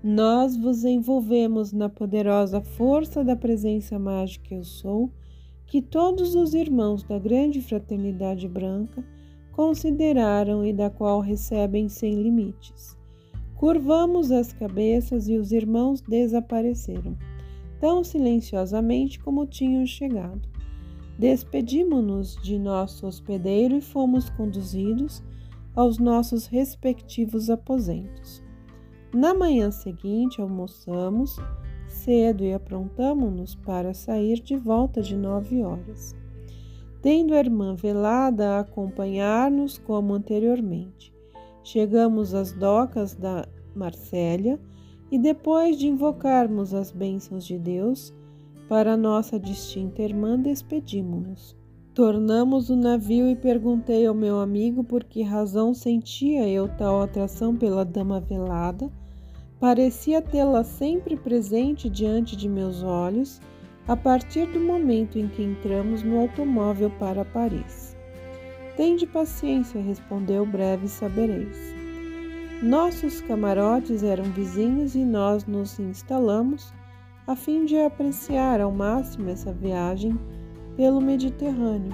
Nós 0.03 0.55
vos 0.55 0.85
envolvemos 0.85 1.73
na 1.73 1.89
poderosa 1.89 2.61
força 2.61 3.23
da 3.23 3.35
presença 3.35 3.97
mágica 3.97 4.53
Eu 4.53 4.63
Sou, 4.63 5.09
que 5.65 5.81
todos 5.81 6.35
os 6.35 6.53
irmãos 6.53 7.01
da 7.01 7.17
grande 7.17 7.59
fraternidade 7.59 8.47
branca 8.47 9.03
consideraram 9.53 10.63
e 10.63 10.71
da 10.71 10.91
qual 10.91 11.19
recebem 11.19 11.89
sem 11.89 12.13
limites. 12.13 12.95
Curvamos 13.55 14.31
as 14.31 14.53
cabeças 14.53 15.27
e 15.27 15.35
os 15.35 15.51
irmãos 15.51 15.99
desapareceram, 15.99 17.17
tão 17.79 18.03
silenciosamente 18.03 19.19
como 19.19 19.45
tinham 19.45 19.85
chegado. 19.85 20.47
Despedimos-nos 21.17 22.35
de 22.41 22.57
nosso 22.57 23.07
hospedeiro 23.07 23.75
e 23.75 23.81
fomos 23.81 24.29
conduzidos 24.29 25.23
aos 25.75 25.97
nossos 25.97 26.45
respectivos 26.45 27.49
aposentos. 27.49 28.43
Na 29.13 29.33
manhã 29.33 29.71
seguinte, 29.71 30.41
almoçamos 30.41 31.37
cedo 31.87 32.43
e 32.43 32.53
aprontamo-nos 32.53 33.55
para 33.55 33.93
sair 33.93 34.39
de 34.39 34.55
volta 34.55 35.01
de 35.01 35.15
nove 35.15 35.63
horas, 35.63 36.15
tendo 37.01 37.33
a 37.33 37.39
irmã 37.39 37.75
velada 37.75 38.51
a 38.51 38.59
acompanhar-nos 38.59 39.77
como 39.77 40.13
anteriormente. 40.13 41.13
Chegamos 41.63 42.33
às 42.33 42.51
docas 42.51 43.15
da 43.15 43.47
Marcélia 43.75 44.59
e, 45.11 45.17
depois 45.17 45.77
de 45.77 45.87
invocarmos 45.87 46.73
as 46.73 46.91
bênçãos 46.91 47.45
de 47.45 47.57
Deus, 47.57 48.13
para 48.67 48.95
nossa 48.97 49.39
distinta 49.39 50.01
irmã, 50.01 50.39
despedimos-nos. 50.39 51.57
Tornamos 51.93 52.69
o 52.69 52.75
navio 52.75 53.27
e 53.27 53.35
perguntei 53.35 54.05
ao 54.05 54.13
meu 54.13 54.39
amigo 54.39 54.83
por 54.83 55.03
que 55.03 55.21
razão 55.21 55.73
sentia 55.73 56.47
eu 56.47 56.67
tal 56.77 57.01
atração 57.01 57.55
pela 57.55 57.83
dama 57.83 58.19
velada 58.19 58.89
Parecia 59.59 60.21
tê-la 60.21 60.63
sempre 60.63 61.17
presente 61.17 61.89
diante 61.89 62.35
de 62.37 62.47
meus 62.47 62.81
olhos 62.81 63.41
a 63.85 63.97
partir 63.97 64.45
do 64.47 64.59
momento 64.59 65.19
em 65.19 65.27
que 65.27 65.43
entramos 65.43 66.01
no 66.01 66.17
automóvel 66.17 66.89
para 66.91 67.25
Paris. 67.25 67.97
Tende 68.77 69.05
paciência, 69.05 69.81
respondeu 69.81 70.45
breve 70.45 70.87
sabereis. 70.87 71.78
Nossos 72.61 73.21
camarotes 73.21 74.03
eram 74.03 74.25
vizinhos 74.25 74.93
e 74.93 75.05
nós 75.05 75.45
nos 75.45 75.79
instalamos 75.79 76.73
a 77.25 77.33
fim 77.33 77.63
de 77.63 77.77
apreciar 77.77 78.59
ao 78.59 78.69
máximo 78.69 79.29
essa 79.29 79.53
viagem 79.53 80.19
pelo 80.75 80.99
Mediterrâneo. 80.99 81.93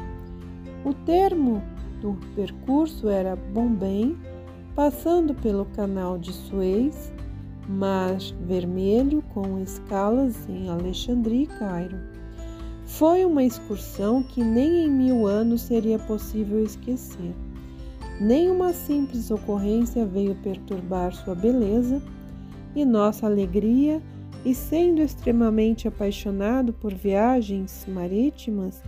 O 0.83 0.91
termo 0.91 1.61
do 2.01 2.17
percurso 2.35 3.09
era 3.09 3.35
Bombay, 3.35 4.17
passando 4.75 5.35
pelo 5.35 5.65
canal 5.65 6.17
de 6.17 6.33
Suez 6.33 7.13
Mar 7.69 8.17
Vermelho 8.47 9.21
com 9.35 9.59
escalas 9.61 10.49
em 10.49 10.67
Alexandria 10.67 11.43
e 11.43 11.59
Cairo. 11.59 11.97
Foi 12.85 13.23
uma 13.23 13.43
excursão 13.43 14.23
que 14.23 14.43
nem 14.43 14.85
em 14.85 14.89
mil 14.89 15.27
anos 15.27 15.61
seria 15.61 15.99
possível 15.99 16.63
esquecer. 16.63 17.35
Nenhuma 18.19 18.71
simples 18.71 19.29
ocorrência 19.29 20.05
veio 20.05 20.35
perturbar 20.35 21.13
sua 21.13 21.35
beleza 21.35 22.01
e 22.75 22.85
nossa 22.85 23.25
alegria, 23.25 24.01
e 24.45 24.53
sendo 24.53 25.01
extremamente 25.01 25.87
apaixonado 25.87 26.71
por 26.71 26.93
viagens 26.93 27.85
marítimas, 27.87 28.81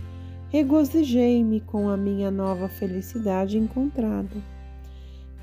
regozijei-me 0.50 1.60
com 1.60 1.88
a 1.88 1.96
minha 1.96 2.30
nova 2.30 2.68
felicidade 2.68 3.58
encontrada. 3.58 4.36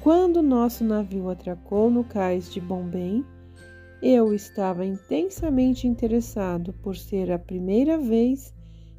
Quando 0.02 0.42
nosso 0.42 0.84
navio 0.84 1.30
atracou 1.30 1.90
no 1.92 2.04
cais 2.04 2.52
de 2.52 2.62
Bombém, 2.62 3.26
Eu 4.02 4.34
estava 4.34 4.86
intensamente 4.86 5.88
interessado 5.88 6.74
por 6.74 6.96
ser 6.96 7.32
a 7.32 7.40
primeira 7.40 7.98
vez 7.98 8.54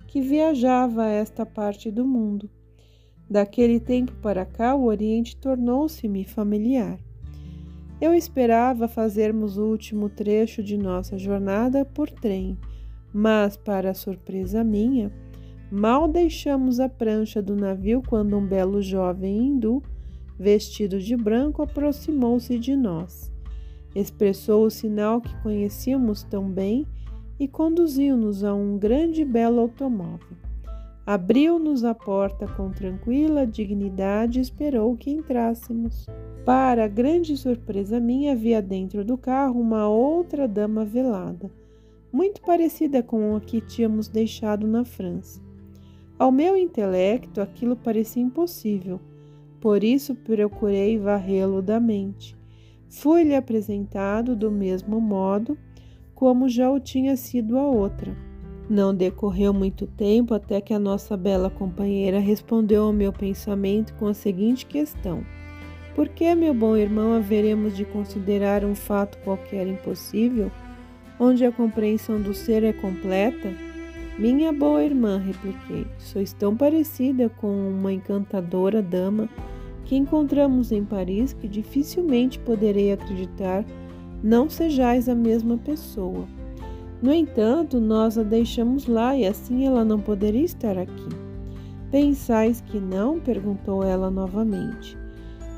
que 0.08 0.20
viajava 0.20 1.04
a 1.04 1.08
esta 1.08 1.46
parte 1.46 1.90
do 1.90 2.04
mundo. 2.04 2.50
Daquele 3.28 3.80
tempo 3.80 4.12
para 4.22 4.44
cá, 4.44 4.74
o 4.74 4.84
Oriente 4.84 5.36
tornou-se-me 5.36 6.24
familiar. 6.24 6.98
Eu 8.00 8.14
esperava 8.14 8.86
fazermos 8.86 9.58
o 9.58 9.64
último 9.64 10.08
trecho 10.08 10.62
de 10.62 10.76
nossa 10.76 11.18
jornada 11.18 11.84
por 11.84 12.08
trem, 12.08 12.56
mas, 13.12 13.56
para 13.56 13.94
surpresa 13.94 14.62
minha, 14.62 15.10
mal 15.72 16.06
deixamos 16.06 16.78
a 16.78 16.88
prancha 16.88 17.42
do 17.42 17.56
navio 17.56 18.02
quando 18.06 18.36
um 18.36 18.46
belo 18.46 18.80
jovem 18.80 19.46
hindu, 19.46 19.82
vestido 20.38 21.00
de 21.00 21.16
branco, 21.16 21.62
aproximou-se 21.62 22.58
de 22.58 22.76
nós. 22.76 23.32
Expressou 23.94 24.66
o 24.66 24.70
sinal 24.70 25.20
que 25.20 25.34
conhecíamos 25.42 26.22
tão 26.22 26.48
bem 26.48 26.86
e 27.40 27.48
conduziu-nos 27.48 28.44
a 28.44 28.54
um 28.54 28.78
grande 28.78 29.22
e 29.22 29.24
belo 29.24 29.60
automóvel. 29.60 30.45
Abriu-nos 31.06 31.84
a 31.84 31.94
porta 31.94 32.48
com 32.48 32.72
tranquila 32.72 33.46
dignidade 33.46 34.40
e 34.40 34.42
esperou 34.42 34.96
que 34.96 35.08
entrássemos. 35.08 36.04
Para 36.44 36.88
grande 36.88 37.36
surpresa 37.36 38.00
minha, 38.00 38.32
havia 38.32 38.60
dentro 38.60 39.04
do 39.04 39.16
carro 39.16 39.60
uma 39.60 39.88
outra 39.88 40.48
dama 40.48 40.84
velada, 40.84 41.48
muito 42.12 42.40
parecida 42.42 43.04
com 43.04 43.36
a 43.36 43.40
que 43.40 43.60
tínhamos 43.60 44.08
deixado 44.08 44.66
na 44.66 44.84
França. 44.84 45.40
Ao 46.18 46.32
meu 46.32 46.56
intelecto, 46.56 47.40
aquilo 47.40 47.76
parecia 47.76 48.22
impossível, 48.22 48.98
por 49.60 49.84
isso 49.84 50.12
procurei 50.12 50.98
varrê-lo 50.98 51.62
da 51.62 51.78
mente. 51.78 52.36
Fui-lhe 52.88 53.34
apresentado 53.36 54.34
do 54.34 54.50
mesmo 54.50 55.00
modo 55.00 55.56
como 56.16 56.48
já 56.48 56.68
o 56.68 56.80
tinha 56.80 57.16
sido 57.16 57.58
a 57.58 57.64
outra. 57.64 58.16
Não 58.68 58.92
decorreu 58.92 59.54
muito 59.54 59.86
tempo 59.86 60.34
até 60.34 60.60
que 60.60 60.74
a 60.74 60.78
nossa 60.78 61.16
bela 61.16 61.48
companheira 61.48 62.18
respondeu 62.18 62.84
ao 62.84 62.92
meu 62.92 63.12
pensamento 63.12 63.94
com 63.94 64.08
a 64.08 64.14
seguinte 64.14 64.66
questão: 64.66 65.24
Por 65.94 66.08
que, 66.08 66.34
meu 66.34 66.52
bom 66.52 66.76
irmão, 66.76 67.14
haveremos 67.14 67.76
de 67.76 67.84
considerar 67.84 68.64
um 68.64 68.74
fato 68.74 69.18
qualquer 69.18 69.68
impossível, 69.68 70.50
onde 71.20 71.44
a 71.44 71.52
compreensão 71.52 72.20
do 72.20 72.34
ser 72.34 72.64
é 72.64 72.72
completa? 72.72 73.54
Minha 74.18 74.52
boa 74.52 74.82
irmã, 74.82 75.18
repliquei, 75.18 75.86
sois 75.98 76.32
tão 76.32 76.56
parecida 76.56 77.28
com 77.28 77.68
uma 77.68 77.92
encantadora 77.92 78.82
dama 78.82 79.28
que 79.84 79.94
encontramos 79.94 80.72
em 80.72 80.84
Paris 80.84 81.32
que 81.32 81.46
dificilmente 81.46 82.38
poderei 82.40 82.92
acreditar 82.92 83.64
não 84.24 84.50
sejais 84.50 85.08
a 85.08 85.14
mesma 85.14 85.56
pessoa. 85.56 86.26
No 87.02 87.12
entanto, 87.12 87.78
nós 87.80 88.16
a 88.16 88.22
deixamos 88.22 88.86
lá 88.86 89.16
e 89.16 89.26
assim 89.26 89.66
ela 89.66 89.84
não 89.84 90.00
poderia 90.00 90.44
estar 90.44 90.78
aqui. 90.78 91.08
Pensais 91.90 92.60
que 92.60 92.78
não? 92.78 93.20
perguntou 93.20 93.84
ela 93.84 94.10
novamente. 94.10 94.96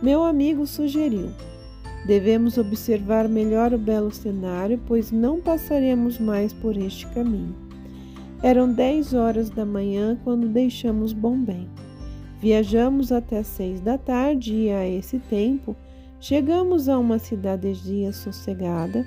Meu 0.02 0.24
amigo 0.24 0.66
sugeriu. 0.66 1.30
Devemos 2.06 2.58
observar 2.58 3.28
melhor 3.28 3.72
o 3.72 3.78
belo 3.78 4.10
cenário, 4.10 4.80
pois 4.86 5.10
não 5.10 5.40
passaremos 5.40 6.18
mais 6.18 6.52
por 6.52 6.76
este 6.76 7.06
caminho. 7.08 7.54
Eram 8.42 8.72
dez 8.72 9.14
horas 9.14 9.50
da 9.50 9.64
manhã 9.64 10.18
quando 10.24 10.48
deixamos 10.48 11.12
Bombém. 11.12 11.68
Viajamos 12.40 13.10
até 13.10 13.42
seis 13.42 13.80
da 13.80 13.98
tarde 13.98 14.54
e, 14.54 14.70
a 14.70 14.88
esse 14.88 15.18
tempo, 15.18 15.74
Chegamos 16.20 16.88
a 16.88 16.98
uma 16.98 17.16
cidadezinha 17.16 18.12
sossegada, 18.12 19.06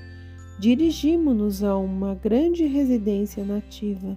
dirigimos-nos 0.62 1.64
a 1.64 1.76
uma 1.76 2.14
grande 2.14 2.68
residência 2.68 3.44
nativa. 3.44 4.16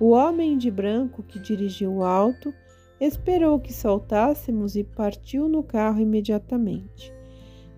O 0.00 0.12
homem 0.12 0.56
de 0.56 0.70
branco 0.70 1.22
que 1.22 1.38
dirigiu 1.38 1.96
o 1.96 2.02
alto 2.02 2.54
esperou 2.98 3.60
que 3.60 3.70
saltássemos 3.70 4.76
e 4.76 4.82
partiu 4.82 5.46
no 5.46 5.62
carro 5.62 6.00
imediatamente. 6.00 7.12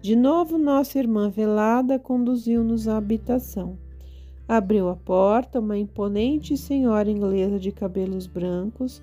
De 0.00 0.14
novo, 0.14 0.56
nossa 0.56 1.00
irmã 1.00 1.28
velada 1.28 1.98
conduziu-nos 1.98 2.86
à 2.86 2.96
habitação. 2.96 3.76
Abriu 4.46 4.88
a 4.88 4.94
porta 4.94 5.58
uma 5.58 5.76
imponente 5.76 6.56
senhora 6.56 7.10
inglesa 7.10 7.58
de 7.58 7.72
cabelos 7.72 8.28
brancos, 8.28 9.02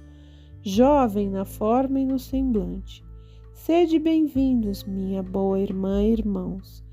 jovem 0.62 1.30
na 1.30 1.44
forma 1.44 2.00
e 2.00 2.06
no 2.06 2.18
semblante. 2.18 3.04
Sede 3.54 4.00
bem-vindos, 4.00 4.86
minha 4.86 5.22
boa 5.22 5.60
irmã 5.60 6.02
e 6.02 6.14
irmãos, 6.14 6.87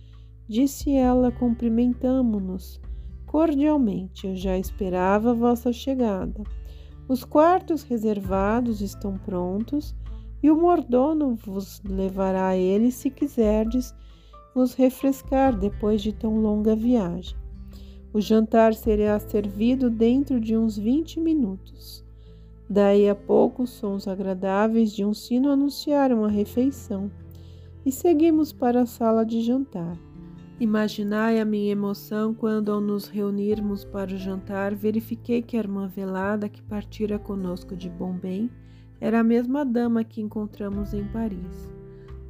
disse 0.48 0.92
ela, 0.92 1.32
cumprimentamo-nos 1.32 2.80
cordialmente. 3.26 4.26
Eu 4.26 4.36
já 4.36 4.56
esperava 4.56 5.30
a 5.30 5.34
vossa 5.34 5.72
chegada. 5.72 6.42
Os 7.08 7.24
quartos 7.24 7.82
reservados 7.82 8.80
estão 8.80 9.18
prontos 9.18 9.94
e 10.42 10.50
o 10.50 10.56
mordomo 10.56 11.34
vos 11.34 11.82
levará 11.84 12.48
a 12.48 12.56
ele 12.56 12.90
se 12.90 13.10
quiserdes 13.10 13.94
vos 14.54 14.74
refrescar 14.74 15.58
depois 15.58 16.00
de 16.00 16.12
tão 16.12 16.36
longa 16.38 16.76
viagem. 16.76 17.36
O 18.12 18.20
jantar 18.20 18.74
será 18.74 19.18
servido 19.18 19.90
dentro 19.90 20.40
de 20.40 20.56
uns 20.56 20.78
vinte 20.78 21.18
minutos. 21.18 22.04
Daí 22.70 23.08
a 23.08 23.14
pouco, 23.14 23.66
sons 23.66 24.06
agradáveis 24.06 24.92
de 24.92 25.04
um 25.04 25.12
sino 25.12 25.50
anunciaram 25.50 26.24
a 26.24 26.28
refeição 26.28 27.10
e 27.84 27.90
seguimos 27.90 28.52
para 28.52 28.82
a 28.82 28.86
sala 28.86 29.26
de 29.26 29.40
jantar. 29.42 29.98
Imaginai 30.60 31.40
a 31.40 31.44
minha 31.44 31.72
emoção 31.72 32.32
quando, 32.32 32.70
ao 32.70 32.80
nos 32.80 33.08
reunirmos 33.08 33.84
para 33.84 34.14
o 34.14 34.16
jantar, 34.16 34.72
verifiquei 34.72 35.42
que 35.42 35.56
a 35.56 35.60
irmã 35.60 35.88
velada 35.88 36.48
que 36.48 36.62
partira 36.62 37.18
conosco 37.18 37.74
de 37.74 37.90
Bombém 37.90 38.48
era 39.00 39.18
a 39.18 39.24
mesma 39.24 39.64
dama 39.64 40.04
que 40.04 40.20
encontramos 40.20 40.94
em 40.94 41.04
Paris. 41.04 41.74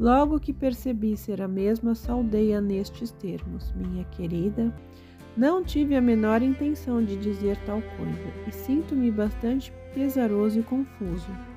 Logo 0.00 0.40
que 0.40 0.54
percebi 0.54 1.16
ser 1.16 1.42
a 1.42 1.46
mesma, 1.46 1.94
saudei-a 1.94 2.62
nestes 2.62 3.12
termos: 3.12 3.72
Minha 3.72 4.04
querida, 4.04 4.74
não 5.36 5.62
tive 5.62 5.94
a 5.94 6.00
menor 6.00 6.42
intenção 6.42 7.04
de 7.04 7.16
dizer 7.16 7.58
tal 7.66 7.82
coisa 7.96 8.48
e 8.48 8.52
sinto-me 8.52 9.10
bastante 9.10 9.70
pesaroso 9.92 10.60
e 10.60 10.62
confuso. 10.62 11.53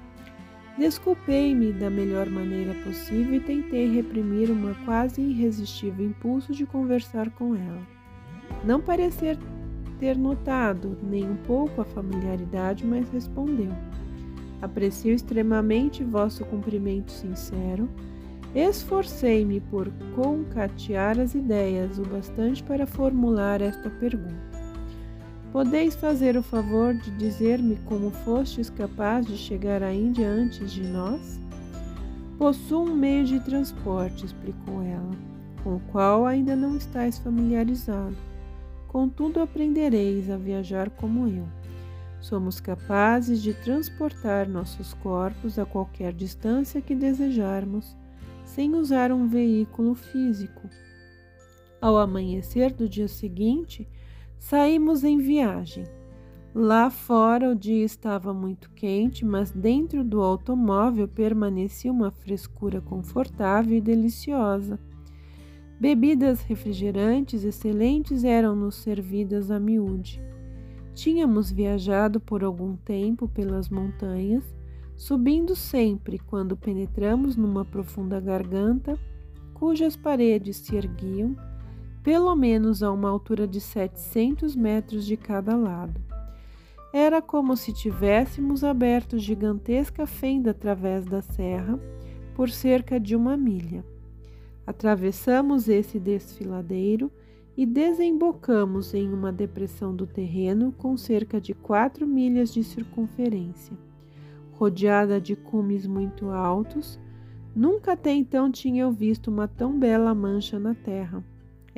Desculpei-me 0.77 1.73
da 1.73 1.89
melhor 1.89 2.29
maneira 2.29 2.73
possível 2.83 3.35
e 3.35 3.39
tentei 3.39 3.93
reprimir 3.93 4.51
uma 4.51 4.75
quase 4.85 5.21
irresistível 5.21 6.05
impulso 6.05 6.53
de 6.53 6.65
conversar 6.65 7.29
com 7.31 7.55
ela. 7.55 7.81
Não 8.63 8.79
parecia 8.79 9.37
ter 9.99 10.15
notado 10.15 10.97
nem 11.01 11.27
um 11.29 11.35
pouco 11.37 11.81
a 11.81 11.85
familiaridade, 11.85 12.85
mas 12.85 13.09
respondeu: 13.09 13.71
Aprecio 14.61 15.13
extremamente 15.13 16.03
vosso 16.03 16.45
cumprimento 16.45 17.11
sincero 17.11 17.89
Esforcei-me 18.55 19.59
por 19.59 19.87
concatear 20.15 21.19
as 21.19 21.35
ideias 21.35 21.99
o 21.99 22.01
bastante 22.03 22.63
para 22.63 22.87
formular 22.87 23.61
esta 23.61 23.89
pergunta. 23.89 24.46
Podeis 25.51 25.95
fazer 25.95 26.37
o 26.37 26.43
favor 26.43 26.93
de 26.93 27.09
dizer-me 27.11 27.77
como 27.85 28.11
fostes 28.11 28.69
capaz 28.69 29.25
de 29.25 29.37
chegar 29.37 29.81
à 29.81 29.93
Índia 29.93 30.27
antes 30.27 30.71
de 30.71 30.83
nós? 30.83 31.39
Possuo 32.37 32.83
um 32.83 32.95
meio 32.95 33.25
de 33.25 33.39
transporte, 33.39 34.25
explicou 34.25 34.83
ela, 34.83 35.11
com 35.63 35.77
o 35.77 35.79
qual 35.91 36.25
ainda 36.25 36.55
não 36.55 36.75
estáis 36.75 37.17
familiarizado. 37.17 38.15
Contudo, 38.87 39.39
aprendereis 39.39 40.29
a 40.29 40.37
viajar 40.37 40.89
como 40.89 41.27
eu. 41.27 41.47
Somos 42.19 42.59
capazes 42.59 43.41
de 43.41 43.53
transportar 43.53 44.47
nossos 44.47 44.93
corpos 44.95 45.57
a 45.57 45.65
qualquer 45.65 46.13
distância 46.13 46.81
que 46.81 46.93
desejarmos 46.93 47.95
sem 48.43 48.75
usar 48.75 49.11
um 49.11 49.27
veículo 49.27 49.95
físico. 49.95 50.69
Ao 51.79 51.97
amanhecer 51.97 52.71
do 52.73 52.89
dia 52.89 53.07
seguinte, 53.07 53.87
saímos 54.39 55.03
em 55.03 55.17
viagem. 55.17 55.85
Lá 56.53 56.89
fora 56.89 57.51
o 57.51 57.55
dia 57.55 57.85
estava 57.85 58.33
muito 58.33 58.69
quente, 58.71 59.23
mas 59.23 59.51
dentro 59.51 60.03
do 60.03 60.21
automóvel 60.21 61.07
permanecia 61.07 61.91
uma 61.91 62.09
frescura 62.09 62.81
confortável 62.81 63.77
e 63.77 63.81
deliciosa. 63.81 64.79
Bebidas 65.79 66.41
refrigerantes 66.41 67.43
excelentes 67.43 68.23
eram-nos 68.23 68.75
servidas 68.75 69.51
a 69.51 69.59
miúde. 69.59 70.21
Tínhamos 70.93 71.51
viajado 71.51 72.19
por 72.19 72.43
algum 72.43 72.75
tempo 72.75 73.27
pelas 73.27 73.69
montanhas 73.69 74.43
subindo 74.97 75.55
sempre 75.55 76.17
quando 76.17 76.57
penetramos 76.57 77.35
numa 77.35 77.63
profunda 77.63 78.19
garganta, 78.19 78.97
cujas 79.53 79.95
paredes 79.95 80.57
se 80.57 80.75
erguiam 80.75 81.35
pelo 82.03 82.35
menos 82.35 82.81
a 82.81 82.91
uma 82.91 83.09
altura 83.09 83.47
de 83.47 83.59
700 83.59 84.55
metros 84.55 85.05
de 85.05 85.17
cada 85.17 85.55
lado. 85.55 85.99
Era 86.93 87.21
como 87.21 87.55
se 87.55 87.73
tivéssemos 87.73 88.63
aberto 88.63 89.17
gigantesca 89.17 90.07
fenda 90.07 90.51
através 90.51 91.05
da 91.05 91.21
serra 91.21 91.79
por 92.33 92.49
cerca 92.49 92.99
de 92.99 93.15
uma 93.15 93.35
milha. 93.35 93.83
Atravessamos 94.65 95.67
esse 95.67 95.99
desfiladeiro 95.99 97.11
e 97.57 97.65
desembocamos 97.65 98.93
em 98.93 99.11
uma 99.11 99.31
depressão 99.31 99.95
do 99.95 100.05
terreno 100.05 100.71
com 100.71 100.95
cerca 100.95 101.41
de 101.41 101.53
quatro 101.53 102.05
milhas 102.05 102.53
de 102.53 102.63
circunferência. 102.63 103.75
Rodeada 104.53 105.19
de 105.19 105.35
cumes 105.35 105.87
muito 105.87 106.29
altos, 106.29 106.99
nunca 107.55 107.93
até 107.93 108.11
então 108.13 108.51
tinha 108.51 108.83
eu 108.83 108.91
visto 108.91 109.29
uma 109.29 109.47
tão 109.47 109.77
bela 109.77 110.13
mancha 110.13 110.59
na 110.59 110.75
terra. 110.75 111.23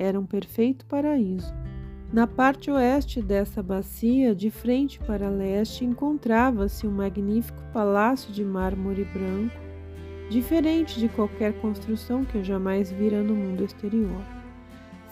Era 0.02 0.18
um 0.18 0.26
perfeito 0.26 0.86
paraíso. 0.86 1.54
Na 2.14 2.26
parte 2.26 2.72
oeste 2.72 3.22
dessa 3.22 3.62
bacia, 3.62 4.34
de 4.34 4.50
frente 4.50 4.98
para 4.98 5.28
leste, 5.28 5.84
encontrava-se 5.84 6.88
um 6.88 6.92
magnífico 6.92 7.62
palácio 7.74 8.32
de 8.32 8.46
mármore 8.46 9.04
branco, 9.04 9.58
diferente 10.30 11.02
de 11.02 11.10
qualquer 11.10 11.52
construção 11.60 12.24
que 12.24 12.38
eu 12.38 12.44
jamais 12.46 12.90
vira 12.90 13.22
no 13.22 13.36
mundo 13.36 13.62
exterior. 13.62 14.24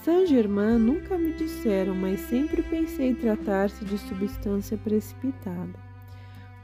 Saint-Germain 0.06 0.78
nunca 0.80 1.18
me 1.18 1.34
disseram, 1.34 1.94
mas 1.94 2.22
sempre 2.22 2.62
pensei 2.62 3.14
tratar-se 3.14 3.84
de 3.84 3.98
substância 3.98 4.78
precipitada. 4.78 5.78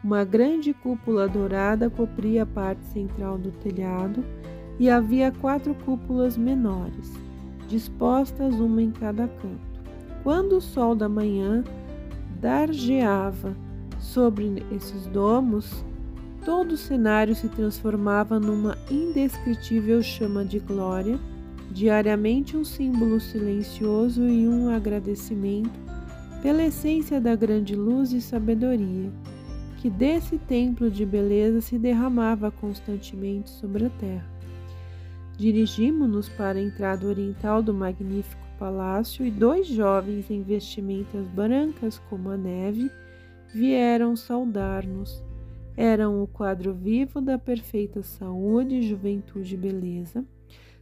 Uma 0.02 0.24
grande 0.24 0.74
cúpula 0.74 1.28
dourada 1.28 1.90
cobria 1.90 2.44
a 2.44 2.46
parte 2.46 2.86
central 2.86 3.38
do 3.38 3.52
telhado 3.52 4.24
e 4.80 4.90
havia 4.90 5.30
quatro 5.30 5.76
cúpulas 5.76 6.38
menores, 6.38 7.12
dispostas 7.68 8.54
uma 8.56 8.82
em 8.82 8.92
cada 8.92 9.28
canto. 9.28 9.74
Quando 10.24 10.58
o 10.58 10.62
sol 10.62 10.96
da 10.96 11.10
manhã 11.10 11.64
dargeava 12.40 13.56
sobre 14.00 14.64
esses 14.72 15.06
domos, 15.08 15.84
todo 16.46 16.74
o 16.74 16.78
cenário 16.78 17.36
se 17.36 17.48
transformava 17.50 18.40
numa 18.40 18.78
indescritível 18.92 20.02
chama 20.02 20.44
de 20.44 20.60
glória, 20.60 21.20
diariamente 21.72 22.56
um 22.56 22.64
símbolo 22.64 23.20
silencioso 23.20 24.28
e 24.28 24.48
um 24.48 24.70
agradecimento 24.70 25.84
pela 26.42 26.64
essência 26.64 27.22
da 27.22 27.36
grande 27.36 27.76
luz 27.76 28.12
e 28.12 28.22
sabedoria, 28.22 29.10
que 29.78 29.90
desse 29.90 30.38
templo 30.38 30.92
de 30.92 31.06
beleza 31.06 31.62
se 31.62 31.78
derramava 31.78 32.52
constantemente 32.52 33.50
sobre 33.50 33.86
a 33.86 33.90
terra. 33.90 34.33
Dirigimos-nos 35.38 36.30
para 36.30 36.60
a 36.60 36.62
entrada 36.62 37.08
oriental 37.08 37.64
do 37.64 37.74
magnífico 37.74 38.44
palácio 38.60 39.26
e 39.26 39.32
dois 39.32 39.68
jovens 39.68 40.30
em 40.30 40.42
vestimentas 40.42 41.28
brancas 41.28 42.00
como 42.10 42.30
a 42.30 42.38
neve 42.38 42.92
vieram 43.54 44.16
saudar-nos. 44.16 45.24
Eram 45.76 46.22
o 46.22 46.28
quadro 46.28 46.74
vivo 46.74 47.20
da 47.20 47.38
perfeita 47.38 48.04
saúde, 48.04 48.84
juventude 48.84 49.56
e 49.56 49.58
beleza. 49.58 50.24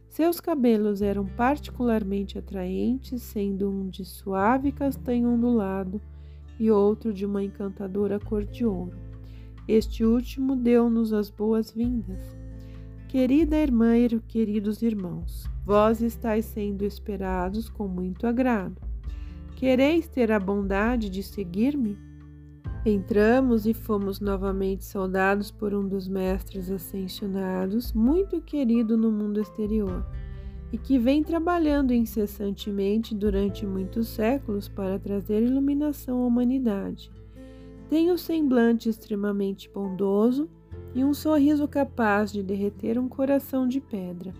Seus 0.06 0.38
cabelos 0.38 1.00
eram 1.00 1.24
particularmente 1.24 2.38
atraentes, 2.38 3.22
sendo 3.22 3.70
um 3.70 3.88
de 3.88 4.04
suave 4.04 4.70
castanho 4.70 5.30
ondulado 5.30 5.98
e 6.60 6.70
outro 6.70 7.14
de 7.14 7.24
uma 7.24 7.42
encantadora 7.42 8.20
cor 8.20 8.44
de 8.44 8.66
ouro. 8.66 8.98
Este 9.66 10.04
último 10.04 10.54
deu-nos 10.54 11.14
as 11.14 11.30
boas-vindas. 11.30 12.41
Querida 13.12 13.58
irmã 13.58 13.94
e 13.94 14.08
queridos 14.20 14.80
irmãos, 14.80 15.44
Vós 15.66 16.00
estáis 16.00 16.46
sendo 16.46 16.82
esperados 16.82 17.68
com 17.68 17.86
muito 17.86 18.26
agrado. 18.26 18.80
Quereis 19.54 20.08
ter 20.08 20.32
a 20.32 20.40
bondade 20.40 21.10
de 21.10 21.22
seguir-me? 21.22 21.98
Entramos 22.86 23.66
e 23.66 23.74
fomos 23.74 24.18
novamente 24.18 24.86
saudados 24.86 25.50
por 25.50 25.74
um 25.74 25.86
dos 25.86 26.08
mestres 26.08 26.70
ascensionados, 26.70 27.92
muito 27.92 28.40
querido 28.40 28.96
no 28.96 29.12
mundo 29.12 29.42
exterior, 29.42 30.06
e 30.72 30.78
que 30.78 30.98
vem 30.98 31.22
trabalhando 31.22 31.92
incessantemente 31.92 33.14
durante 33.14 33.66
muitos 33.66 34.08
séculos 34.08 34.70
para 34.70 34.98
trazer 34.98 35.42
iluminação 35.42 36.22
à 36.22 36.26
humanidade. 36.26 37.10
Tem 37.90 38.10
o 38.10 38.16
semblante 38.16 38.88
extremamente 38.88 39.68
bondoso 39.68 40.48
e 40.94 41.04
um 41.04 41.14
sorriso 41.14 41.66
capaz 41.66 42.32
de 42.32 42.42
derreter 42.42 42.98
um 42.98 43.08
coração 43.08 43.66
de 43.66 43.80
pedra. 43.80 44.32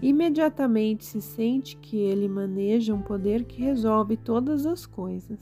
Imediatamente 0.00 1.04
se 1.04 1.20
sente 1.20 1.76
que 1.76 1.96
ele 1.96 2.28
maneja 2.28 2.94
um 2.94 3.00
poder 3.00 3.44
que 3.44 3.62
resolve 3.62 4.16
todas 4.16 4.66
as 4.66 4.84
coisas. 4.84 5.38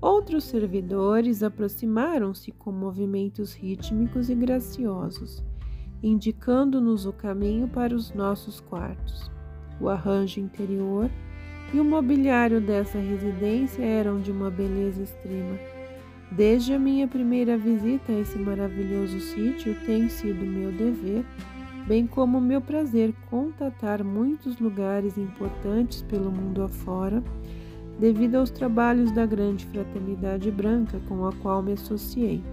Outros 0.00 0.44
servidores 0.44 1.42
aproximaram-se 1.42 2.52
com 2.52 2.70
movimentos 2.70 3.52
rítmicos 3.52 4.30
e 4.30 4.34
graciosos, 4.34 5.44
indicando-nos 6.02 7.04
o 7.04 7.12
caminho 7.12 7.68
para 7.68 7.94
os 7.94 8.14
nossos 8.14 8.60
quartos. 8.60 9.30
O 9.80 9.88
arranjo 9.88 10.40
interior 10.40 11.10
e 11.74 11.80
o 11.80 11.84
mobiliário 11.84 12.60
dessa 12.60 12.98
residência 12.98 13.82
eram 13.82 14.20
de 14.20 14.30
uma 14.30 14.50
beleza 14.50 15.02
extrema. 15.02 15.77
Desde 16.30 16.74
a 16.74 16.78
minha 16.78 17.08
primeira 17.08 17.56
visita 17.56 18.12
a 18.12 18.20
esse 18.20 18.38
maravilhoso 18.38 19.18
sítio, 19.20 19.74
tem 19.86 20.08
sido 20.08 20.44
meu 20.44 20.70
dever 20.70 21.24
bem 21.88 22.06
como 22.06 22.38
meu 22.38 22.60
prazer 22.60 23.14
contatar 23.30 24.04
muitos 24.04 24.58
lugares 24.60 25.16
importantes 25.16 26.02
pelo 26.02 26.30
mundo 26.30 26.62
afora, 26.62 27.24
devido 27.98 28.36
aos 28.36 28.50
trabalhos 28.50 29.10
da 29.10 29.24
grande 29.24 29.64
fraternidade 29.64 30.50
branca 30.50 31.00
com 31.08 31.26
a 31.26 31.32
qual 31.32 31.62
me 31.62 31.72
associei. 31.72 32.44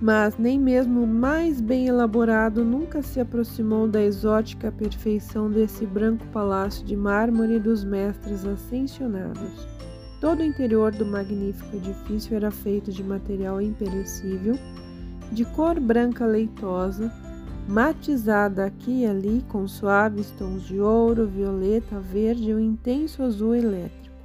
Mas 0.00 0.38
nem 0.38 0.58
mesmo 0.58 1.02
o 1.02 1.06
mais 1.06 1.60
bem 1.60 1.86
elaborado 1.86 2.64
nunca 2.64 3.02
se 3.02 3.20
aproximou 3.20 3.86
da 3.86 4.02
exótica 4.02 4.72
perfeição 4.72 5.50
desse 5.50 5.84
branco 5.84 6.26
palácio 6.28 6.84
de 6.86 6.96
mármore 6.96 7.58
dos 7.58 7.84
mestres 7.84 8.46
ascensionados. 8.46 9.73
Todo 10.24 10.40
o 10.40 10.42
interior 10.42 10.90
do 10.90 11.04
magnífico 11.04 11.76
edifício 11.76 12.34
era 12.34 12.50
feito 12.50 12.90
de 12.90 13.04
material 13.04 13.60
imperecível, 13.60 14.58
de 15.30 15.44
cor 15.44 15.78
branca 15.78 16.24
leitosa, 16.24 17.12
matizada 17.68 18.64
aqui 18.64 19.02
e 19.02 19.06
ali 19.06 19.44
com 19.50 19.68
suaves 19.68 20.30
tons 20.30 20.62
de 20.62 20.80
ouro, 20.80 21.26
violeta, 21.26 22.00
verde 22.00 22.48
e 22.48 22.54
um 22.54 22.58
intenso 22.58 23.22
azul 23.22 23.54
elétrico. 23.54 24.16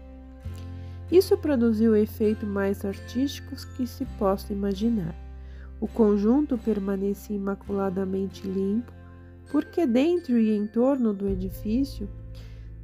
Isso 1.11 1.37
produziu 1.37 1.91
o 1.91 1.97
efeito 1.97 2.45
mais 2.45 2.85
artístico 2.85 3.53
que 3.75 3.85
se 3.85 4.05
possa 4.17 4.53
imaginar. 4.53 5.13
O 5.81 5.87
conjunto 5.87 6.57
permanecia 6.57 7.35
imaculadamente 7.35 8.47
limpo, 8.47 8.93
porque 9.51 9.85
dentro 9.85 10.37
e 10.37 10.55
em 10.55 10.65
torno 10.65 11.13
do 11.13 11.27
edifício 11.27 12.07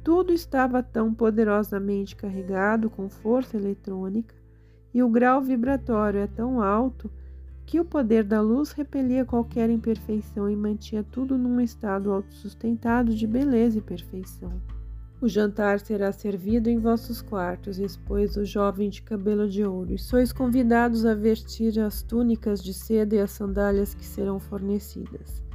tudo 0.06 0.32
estava 0.32 0.84
tão 0.84 1.12
poderosamente 1.12 2.14
carregado 2.14 2.88
com 2.88 3.08
força 3.08 3.56
eletrônica 3.56 4.36
e 4.94 5.02
o 5.02 5.08
grau 5.08 5.42
vibratório 5.42 6.20
é 6.20 6.28
tão 6.28 6.62
alto 6.62 7.10
que 7.66 7.80
o 7.80 7.84
poder 7.84 8.22
da 8.22 8.40
luz 8.40 8.70
repelia 8.70 9.24
qualquer 9.24 9.68
imperfeição 9.68 10.48
e 10.48 10.54
mantinha 10.54 11.02
tudo 11.02 11.36
num 11.36 11.60
estado 11.60 12.12
autossustentado 12.12 13.12
de 13.12 13.26
beleza 13.26 13.78
e 13.78 13.82
perfeição. 13.82 14.62
O 15.20 15.26
jantar 15.26 15.80
será 15.80 16.12
servido 16.12 16.70
em 16.70 16.78
vossos 16.78 17.20
quartos, 17.20 17.80
expôs 17.80 18.36
o 18.36 18.44
jovem 18.44 18.88
de 18.88 19.02
cabelo 19.02 19.48
de 19.48 19.64
ouro, 19.64 19.92
e 19.92 19.98
sois 19.98 20.32
convidados 20.32 21.04
a 21.04 21.14
vestir 21.14 21.80
as 21.80 22.00
túnicas 22.00 22.62
de 22.62 22.72
seda 22.72 23.16
e 23.16 23.20
as 23.20 23.32
sandálias 23.32 23.92
que 23.92 24.06
serão 24.06 24.38
fornecidas. 24.38 25.45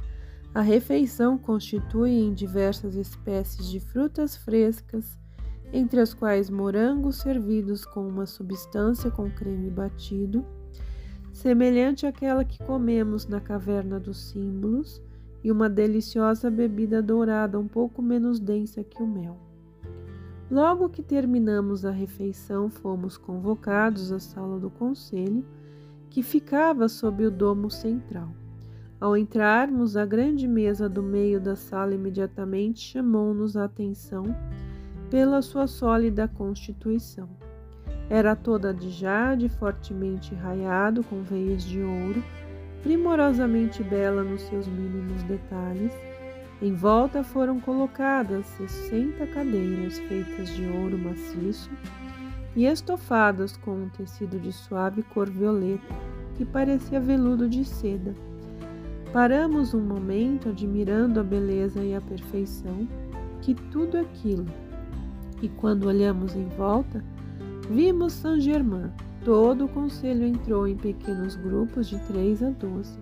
A 0.54 0.60
refeição 0.60 1.38
constitui 1.38 2.10
em 2.10 2.34
diversas 2.34 2.94
espécies 2.94 3.70
de 3.70 3.80
frutas 3.80 4.36
frescas, 4.36 5.18
entre 5.72 5.98
as 5.98 6.12
quais 6.12 6.50
morangos 6.50 7.16
servidos 7.16 7.86
com 7.86 8.06
uma 8.06 8.26
substância 8.26 9.10
com 9.10 9.30
creme 9.30 9.70
batido, 9.70 10.44
semelhante 11.32 12.06
àquela 12.06 12.44
que 12.44 12.62
comemos 12.64 13.26
na 13.26 13.40
caverna 13.40 13.98
dos 13.98 14.28
símbolos, 14.28 15.02
e 15.42 15.50
uma 15.50 15.70
deliciosa 15.70 16.50
bebida 16.50 17.02
dourada 17.02 17.58
um 17.58 17.66
pouco 17.66 18.02
menos 18.02 18.38
densa 18.38 18.84
que 18.84 19.02
o 19.02 19.06
mel. 19.06 19.40
Logo 20.50 20.90
que 20.90 21.02
terminamos 21.02 21.84
a 21.86 21.90
refeição, 21.90 22.68
fomos 22.68 23.16
convocados 23.16 24.12
à 24.12 24.20
sala 24.20 24.60
do 24.60 24.70
conselho, 24.70 25.44
que 26.10 26.22
ficava 26.22 26.90
sob 26.90 27.24
o 27.24 27.30
domo 27.30 27.70
central. 27.70 28.41
Ao 29.02 29.16
entrarmos, 29.16 29.96
a 29.96 30.06
grande 30.06 30.46
mesa 30.46 30.88
do 30.88 31.02
meio 31.02 31.40
da 31.40 31.56
sala 31.56 31.92
imediatamente 31.92 32.78
chamou-nos 32.78 33.56
a 33.56 33.64
atenção 33.64 34.22
pela 35.10 35.42
sua 35.42 35.66
sólida 35.66 36.28
constituição. 36.28 37.28
Era 38.08 38.36
toda 38.36 38.72
de 38.72 38.90
jade, 38.90 39.48
fortemente 39.48 40.36
raiado 40.36 41.02
com 41.02 41.20
veias 41.20 41.64
de 41.64 41.82
ouro, 41.82 42.22
primorosamente 42.84 43.82
bela 43.82 44.22
nos 44.22 44.42
seus 44.42 44.68
mínimos 44.68 45.24
detalhes. 45.24 45.92
Em 46.62 46.72
volta 46.72 47.24
foram 47.24 47.58
colocadas 47.58 48.46
sessenta 48.56 49.26
cadeiras 49.26 49.98
feitas 49.98 50.48
de 50.50 50.64
ouro 50.64 50.96
maciço 50.96 51.72
e 52.54 52.66
estofadas 52.66 53.56
com 53.56 53.72
um 53.72 53.88
tecido 53.88 54.38
de 54.38 54.52
suave 54.52 55.02
cor 55.02 55.28
violeta 55.28 55.92
que 56.36 56.44
parecia 56.44 57.00
veludo 57.00 57.48
de 57.48 57.64
seda. 57.64 58.14
Paramos 59.12 59.74
um 59.74 59.80
momento 59.80 60.48
admirando 60.48 61.20
a 61.20 61.22
beleza 61.22 61.84
e 61.84 61.94
a 61.94 62.00
perfeição 62.00 62.88
que 63.42 63.54
tudo 63.54 63.98
aquilo 63.98 64.46
E 65.42 65.48
quando 65.48 65.86
olhamos 65.86 66.34
em 66.34 66.48
volta, 66.48 67.04
vimos 67.68 68.14
Saint-Germain. 68.14 68.90
Todo 69.22 69.66
o 69.66 69.68
conselho 69.68 70.24
entrou 70.24 70.66
em 70.66 70.76
pequenos 70.76 71.36
grupos 71.36 71.88
de 71.88 71.98
três 72.06 72.42
a 72.42 72.50
doze. 72.50 72.98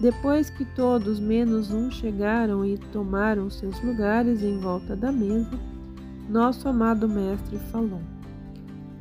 Depois 0.00 0.48
que 0.48 0.64
todos 0.64 1.20
menos 1.20 1.72
um 1.72 1.90
chegaram 1.90 2.64
e 2.64 2.78
tomaram 2.78 3.50
seus 3.50 3.82
lugares 3.82 4.42
em 4.42 4.58
volta 4.58 4.96
da 4.96 5.12
mesa, 5.12 5.58
nosso 6.28 6.68
amado 6.68 7.08
Mestre 7.08 7.58
falou. 7.70 8.00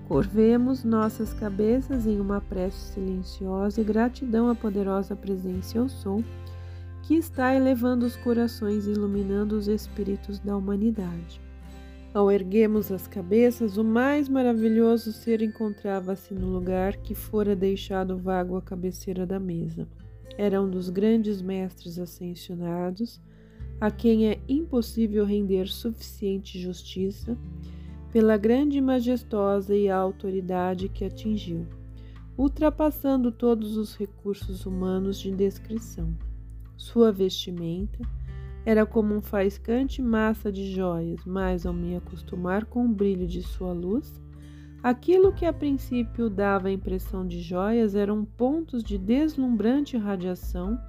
Curvemos 0.07 0.85
nossas 0.85 1.33
cabeças 1.33 2.07
em 2.07 2.17
uma 2.17 2.39
prece 2.39 2.93
silenciosa 2.93 3.81
e 3.81 3.83
gratidão 3.83 4.49
à 4.49 4.55
poderosa 4.55 5.17
presença 5.17 5.77
eu 5.77 5.89
sou, 5.89 6.23
que 7.03 7.15
está 7.15 7.53
elevando 7.53 8.05
os 8.05 8.15
corações 8.15 8.87
e 8.87 8.91
iluminando 8.91 9.57
os 9.57 9.67
espíritos 9.67 10.39
da 10.39 10.55
humanidade. 10.55 11.41
Ao 12.13 12.31
erguemos 12.31 12.89
as 12.89 13.05
cabeças, 13.05 13.75
o 13.75 13.83
mais 13.83 14.29
maravilhoso 14.29 15.11
ser 15.11 15.41
encontrava-se 15.41 16.33
no 16.33 16.47
lugar 16.47 16.95
que 16.95 17.13
fora 17.13 17.53
deixado 17.53 18.17
vago 18.17 18.55
à 18.55 18.61
cabeceira 18.61 19.25
da 19.25 19.39
mesa 19.39 19.85
era 20.37 20.61
um 20.61 20.69
dos 20.69 20.89
grandes 20.89 21.41
mestres 21.41 21.97
ascensionados, 21.97 23.19
a 23.81 23.89
quem 23.89 24.29
é 24.29 24.39
impossível 24.47 25.25
render 25.25 25.67
suficiente 25.67 26.59
justiça 26.59 27.37
pela 28.17 28.35
grande 28.35 28.81
majestosa 28.81 29.75
e 29.75 29.87
autoridade 29.87 30.89
que 30.89 31.05
atingiu, 31.05 31.67
ultrapassando 32.35 33.31
todos 33.31 33.77
os 33.77 33.95
recursos 33.95 34.65
humanos 34.65 35.19
de 35.19 35.31
descrição. 35.31 36.17
Sua 36.75 37.11
vestimenta 37.11 37.99
era 38.65 38.87
como 38.87 39.13
um 39.13 39.21
faiscante 39.21 40.01
massa 40.01 40.51
de 40.51 40.73
joias, 40.73 41.23
mas 41.27 41.63
ao 41.63 41.73
me 41.75 41.95
acostumar 41.95 42.65
com 42.65 42.87
o 42.87 42.89
brilho 42.91 43.27
de 43.27 43.43
sua 43.43 43.71
luz, 43.71 44.19
Aquilo 44.81 45.31
que 45.31 45.45
a 45.45 45.53
princípio 45.53 46.27
dava 46.27 46.69
a 46.69 46.71
impressão 46.71 47.25
de 47.25 47.39
joias 47.39 47.93
eram 47.93 48.25
pontos 48.25 48.83
de 48.83 48.97
deslumbrante 48.97 49.95
radiação 49.95 50.79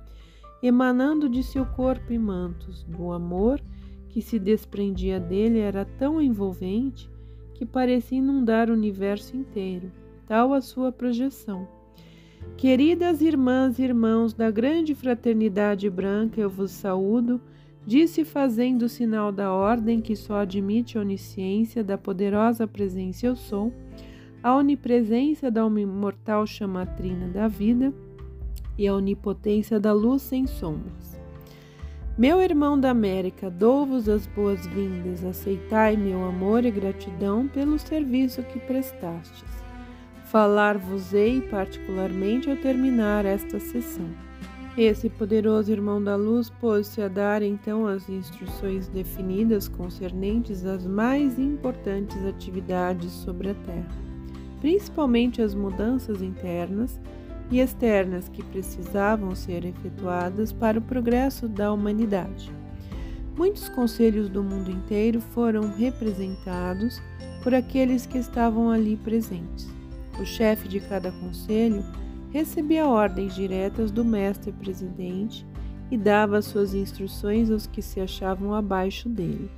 emanando 0.63 1.29
de 1.29 1.43
seu 1.43 1.67
corpo 1.67 2.11
e 2.11 2.19
mantos. 2.19 2.85
Do 2.85 3.13
amor 3.13 3.61
que 4.09 4.23
se 4.23 4.39
desprendia 4.39 5.21
dele 5.21 5.59
era 5.59 5.85
tão 5.85 6.21
envolvente 6.21 7.11
que 7.59 7.67
parecia 7.67 8.19
inundar 8.19 8.71
o 8.71 8.73
universo 8.73 9.37
inteiro, 9.37 9.91
tal 10.29 10.55
a 10.55 10.61
sua 10.61 10.93
projeção. 10.93 11.67
Queridas 12.57 13.21
irmãs 13.21 13.81
e 13.81 13.83
irmãos 13.83 14.33
da 14.33 14.49
grande 14.49 14.95
fraternidade 14.95 15.91
branca, 15.91 16.41
eu 16.41 16.49
vos 16.49 16.71
saúdo 16.71 17.41
disse 17.85 18.25
fazendo 18.25 18.83
o 18.83 18.89
sinal 18.89 19.33
da 19.33 19.53
ordem 19.53 20.01
que 20.01 20.15
só 20.15 20.37
admite 20.37 20.97
a 20.97 21.01
onisciência 21.01 21.83
da 21.83 21.99
poderosa 21.99 22.65
presença 22.65 23.27
eu 23.27 23.35
sou, 23.35 23.73
a 24.41 24.55
onipresença 24.55 25.51
da 25.51 25.67
imortal 25.67 26.47
chamatrina 26.47 27.27
da 27.27 27.49
vida 27.49 27.93
e 28.79 28.87
a 28.87 28.95
onipotência 28.95 29.81
da 29.81 29.93
luz 29.93 30.23
sem 30.23 30.47
sombras. 30.47 31.18
Meu 32.19 32.43
irmão 32.43 32.77
da 32.81 32.91
América, 32.91 33.49
dou-vos 33.49 34.09
as 34.09 34.27
boas-vindas, 34.27 35.25
aceitai 35.25 35.97
meu 35.97 36.25
amor 36.25 36.65
e 36.65 36.71
gratidão 36.73 37.47
pelo 37.47 37.79
serviço 37.79 38.43
que 38.43 38.59
prestastes. 38.59 39.45
Falar-vos-ei 40.25 41.41
particularmente 41.43 42.51
ao 42.51 42.57
terminar 42.57 43.25
esta 43.25 43.61
sessão. 43.61 44.11
Esse 44.77 45.09
poderoso 45.09 45.71
irmão 45.71 46.03
da 46.03 46.17
luz 46.17 46.51
pôs-se 46.51 47.01
a 47.01 47.07
dar 47.07 47.41
então 47.41 47.87
as 47.87 48.09
instruções 48.09 48.89
definidas 48.89 49.69
concernentes 49.69 50.65
às 50.65 50.85
mais 50.85 51.39
importantes 51.39 52.27
atividades 52.27 53.13
sobre 53.13 53.51
a 53.51 53.55
Terra, 53.55 53.89
principalmente 54.61 55.41
as 55.41 55.55
mudanças 55.55 56.21
internas 56.21 57.01
e 57.51 57.61
externas 57.61 58.29
que 58.29 58.43
precisavam 58.43 59.35
ser 59.35 59.65
efetuadas 59.65 60.53
para 60.53 60.79
o 60.79 60.83
progresso 60.83 61.49
da 61.49 61.73
humanidade. 61.73 62.53
Muitos 63.37 63.69
conselhos 63.69 64.29
do 64.29 64.43
mundo 64.43 64.71
inteiro 64.71 65.21
foram 65.21 65.73
representados 65.73 67.01
por 67.43 67.55
aqueles 67.55 68.05
que 68.05 68.19
estavam 68.19 68.71
ali 68.71 68.97
presentes. 68.97 69.69
O 70.21 70.25
chefe 70.25 70.67
de 70.69 70.81
cada 70.81 71.13
conselho 71.13 71.85
recebia 72.33 72.87
ordens 72.87 73.35
diretas 73.35 73.91
do 73.91 74.05
mestre 74.05 74.53
presidente 74.53 75.47
e 75.91 75.97
dava 75.97 76.43
suas 76.43 76.75
instruções 76.75 77.51
aos 77.51 77.67
que 77.67 77.81
se 77.81 78.01
achavam 78.01 78.53
abaixo 78.53 79.09
dele. 79.09 79.51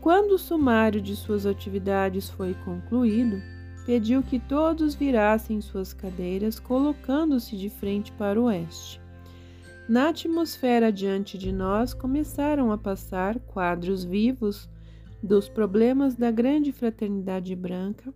Quando 0.00 0.32
o 0.32 0.38
sumário 0.38 1.00
de 1.00 1.14
suas 1.14 1.44
atividades 1.44 2.30
foi 2.30 2.54
concluído, 2.64 3.42
pediu 3.84 4.22
que 4.22 4.38
todos 4.38 4.94
virassem 4.94 5.60
suas 5.60 5.92
cadeiras, 5.92 6.58
colocando-se 6.58 7.56
de 7.56 7.68
frente 7.68 8.12
para 8.12 8.40
o 8.40 8.44
oeste. 8.44 9.00
Na 9.88 10.08
atmosfera 10.08 10.92
diante 10.92 11.36
de 11.36 11.52
nós 11.52 11.92
começaram 11.92 12.70
a 12.70 12.78
passar 12.78 13.38
quadros 13.40 14.04
vivos 14.04 14.68
dos 15.22 15.48
problemas 15.48 16.14
da 16.14 16.30
grande 16.30 16.72
fraternidade 16.72 17.54
branca 17.54 18.12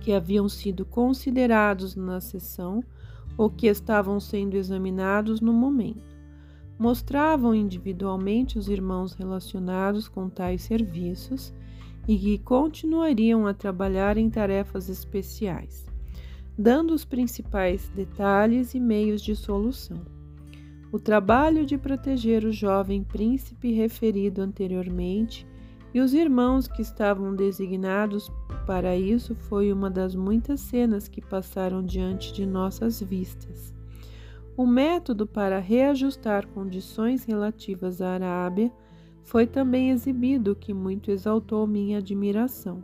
que 0.00 0.12
haviam 0.12 0.48
sido 0.48 0.84
considerados 0.84 1.94
na 1.94 2.20
sessão 2.20 2.82
ou 3.36 3.50
que 3.50 3.66
estavam 3.66 4.18
sendo 4.18 4.56
examinados 4.56 5.40
no 5.40 5.52
momento. 5.52 6.10
Mostravam 6.78 7.54
individualmente 7.54 8.58
os 8.58 8.68
irmãos 8.68 9.12
relacionados 9.12 10.08
com 10.08 10.30
tais 10.30 10.62
serviços 10.62 11.52
e 12.06 12.18
que 12.18 12.38
continuariam 12.38 13.46
a 13.46 13.54
trabalhar 13.54 14.16
em 14.16 14.28
tarefas 14.28 14.88
especiais, 14.88 15.86
dando 16.56 16.92
os 16.92 17.04
principais 17.04 17.88
detalhes 17.90 18.74
e 18.74 18.80
meios 18.80 19.22
de 19.22 19.34
solução. 19.36 20.04
O 20.92 20.98
trabalho 20.98 21.64
de 21.64 21.78
proteger 21.78 22.44
o 22.44 22.52
jovem 22.52 23.04
príncipe 23.04 23.72
referido 23.72 24.42
anteriormente 24.42 25.46
e 25.94 26.00
os 26.00 26.14
irmãos 26.14 26.66
que 26.66 26.82
estavam 26.82 27.34
designados 27.34 28.30
para 28.66 28.96
isso 28.96 29.34
foi 29.34 29.72
uma 29.72 29.90
das 29.90 30.14
muitas 30.14 30.60
cenas 30.60 31.08
que 31.08 31.20
passaram 31.20 31.82
diante 31.84 32.32
de 32.32 32.46
nossas 32.46 33.00
vistas. 33.00 33.74
O 34.56 34.66
método 34.66 35.26
para 35.26 35.58
reajustar 35.58 36.46
condições 36.48 37.24
relativas 37.24 38.00
à 38.00 38.10
Arábia 38.10 38.70
foi 39.22 39.46
também 39.46 39.90
exibido, 39.90 40.54
que 40.54 40.74
muito 40.74 41.10
exaltou 41.10 41.66
minha 41.66 41.98
admiração. 41.98 42.82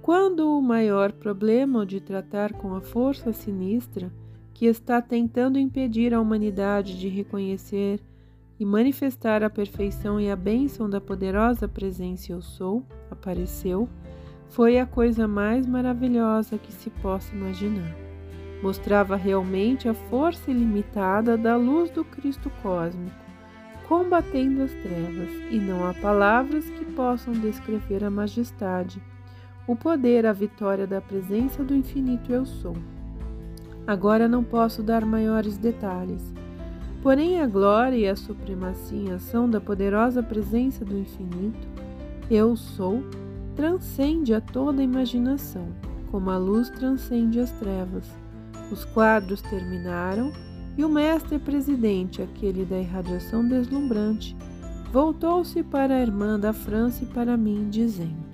Quando 0.00 0.56
o 0.56 0.62
maior 0.62 1.12
problema 1.12 1.84
de 1.84 2.00
tratar 2.00 2.54
com 2.54 2.74
a 2.74 2.80
força 2.80 3.32
sinistra 3.32 4.10
que 4.54 4.66
está 4.66 5.02
tentando 5.02 5.58
impedir 5.58 6.14
a 6.14 6.20
humanidade 6.20 6.98
de 6.98 7.08
reconhecer 7.08 8.00
e 8.58 8.64
manifestar 8.64 9.44
a 9.44 9.50
perfeição 9.50 10.20
e 10.20 10.30
a 10.30 10.34
bênção 10.34 10.90
da 10.90 11.00
poderosa 11.00 11.68
presença 11.68 12.32
Eu 12.32 12.42
Sou, 12.42 12.82
apareceu, 13.10 13.88
foi 14.48 14.78
a 14.78 14.86
coisa 14.86 15.28
mais 15.28 15.66
maravilhosa 15.66 16.58
que 16.58 16.72
se 16.72 16.90
possa 16.90 17.34
imaginar. 17.34 17.94
Mostrava 18.62 19.14
realmente 19.14 19.88
a 19.88 19.94
força 19.94 20.50
ilimitada 20.50 21.36
da 21.36 21.54
luz 21.54 21.90
do 21.90 22.04
Cristo 22.04 22.50
cósmico, 22.62 23.27
combatendo 23.88 24.62
as 24.62 24.72
trevas, 24.72 25.30
e 25.50 25.58
não 25.58 25.86
há 25.86 25.94
palavras 25.94 26.64
que 26.70 26.84
possam 26.84 27.32
descrever 27.32 28.04
a 28.04 28.10
majestade, 28.10 29.02
o 29.66 29.74
poder, 29.74 30.26
a 30.26 30.32
vitória 30.32 30.86
da 30.86 31.00
presença 31.00 31.64
do 31.64 31.74
infinito 31.74 32.32
Eu 32.32 32.44
Sou. 32.44 32.76
Agora 33.86 34.28
não 34.28 34.44
posso 34.44 34.82
dar 34.82 35.04
maiores 35.04 35.56
detalhes 35.56 36.32
Porém, 37.02 37.40
a 37.40 37.46
glória 37.46 37.96
e 37.96 38.08
a 38.08 38.16
supremacia 38.16 38.98
em 38.98 39.12
ação 39.12 39.48
da 39.48 39.60
poderosa 39.60 40.22
presença 40.22 40.84
do 40.84 40.98
infinito, 40.98 41.66
eu 42.30 42.56
sou, 42.56 43.04
transcende 43.54 44.34
a 44.34 44.40
toda 44.40 44.82
imaginação, 44.82 45.68
como 46.10 46.30
a 46.30 46.36
luz 46.36 46.68
transcende 46.70 47.38
as 47.38 47.52
trevas. 47.52 48.04
Os 48.70 48.84
quadros 48.84 49.40
terminaram 49.42 50.32
e 50.78 50.84
o 50.84 50.88
mestre 50.88 51.40
presidente, 51.40 52.22
aquele 52.22 52.64
da 52.64 52.78
irradiação 52.78 53.46
deslumbrante, 53.46 54.36
voltou-se 54.92 55.60
para 55.64 55.96
a 55.96 56.00
irmã 56.00 56.38
da 56.38 56.52
França 56.52 57.02
e 57.02 57.06
para 57.08 57.36
mim, 57.36 57.68
dizendo: 57.68 58.28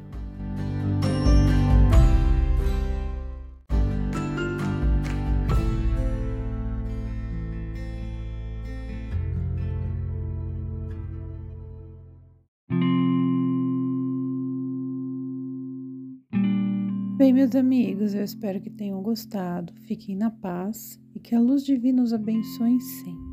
Bem, 17.17 17.33
meus 17.33 17.55
amigos, 17.55 18.15
eu 18.15 18.23
espero 18.23 18.61
que 18.61 18.69
tenham 18.69 19.01
gostado. 19.01 19.73
Fiquem 19.87 20.15
na 20.15 20.31
paz 20.31 21.03
que 21.25 21.35
a 21.35 21.41
luz 21.41 21.65
divina 21.65 22.03
os 22.03 22.13
abençoe 22.13 22.79
sempre. 22.83 23.24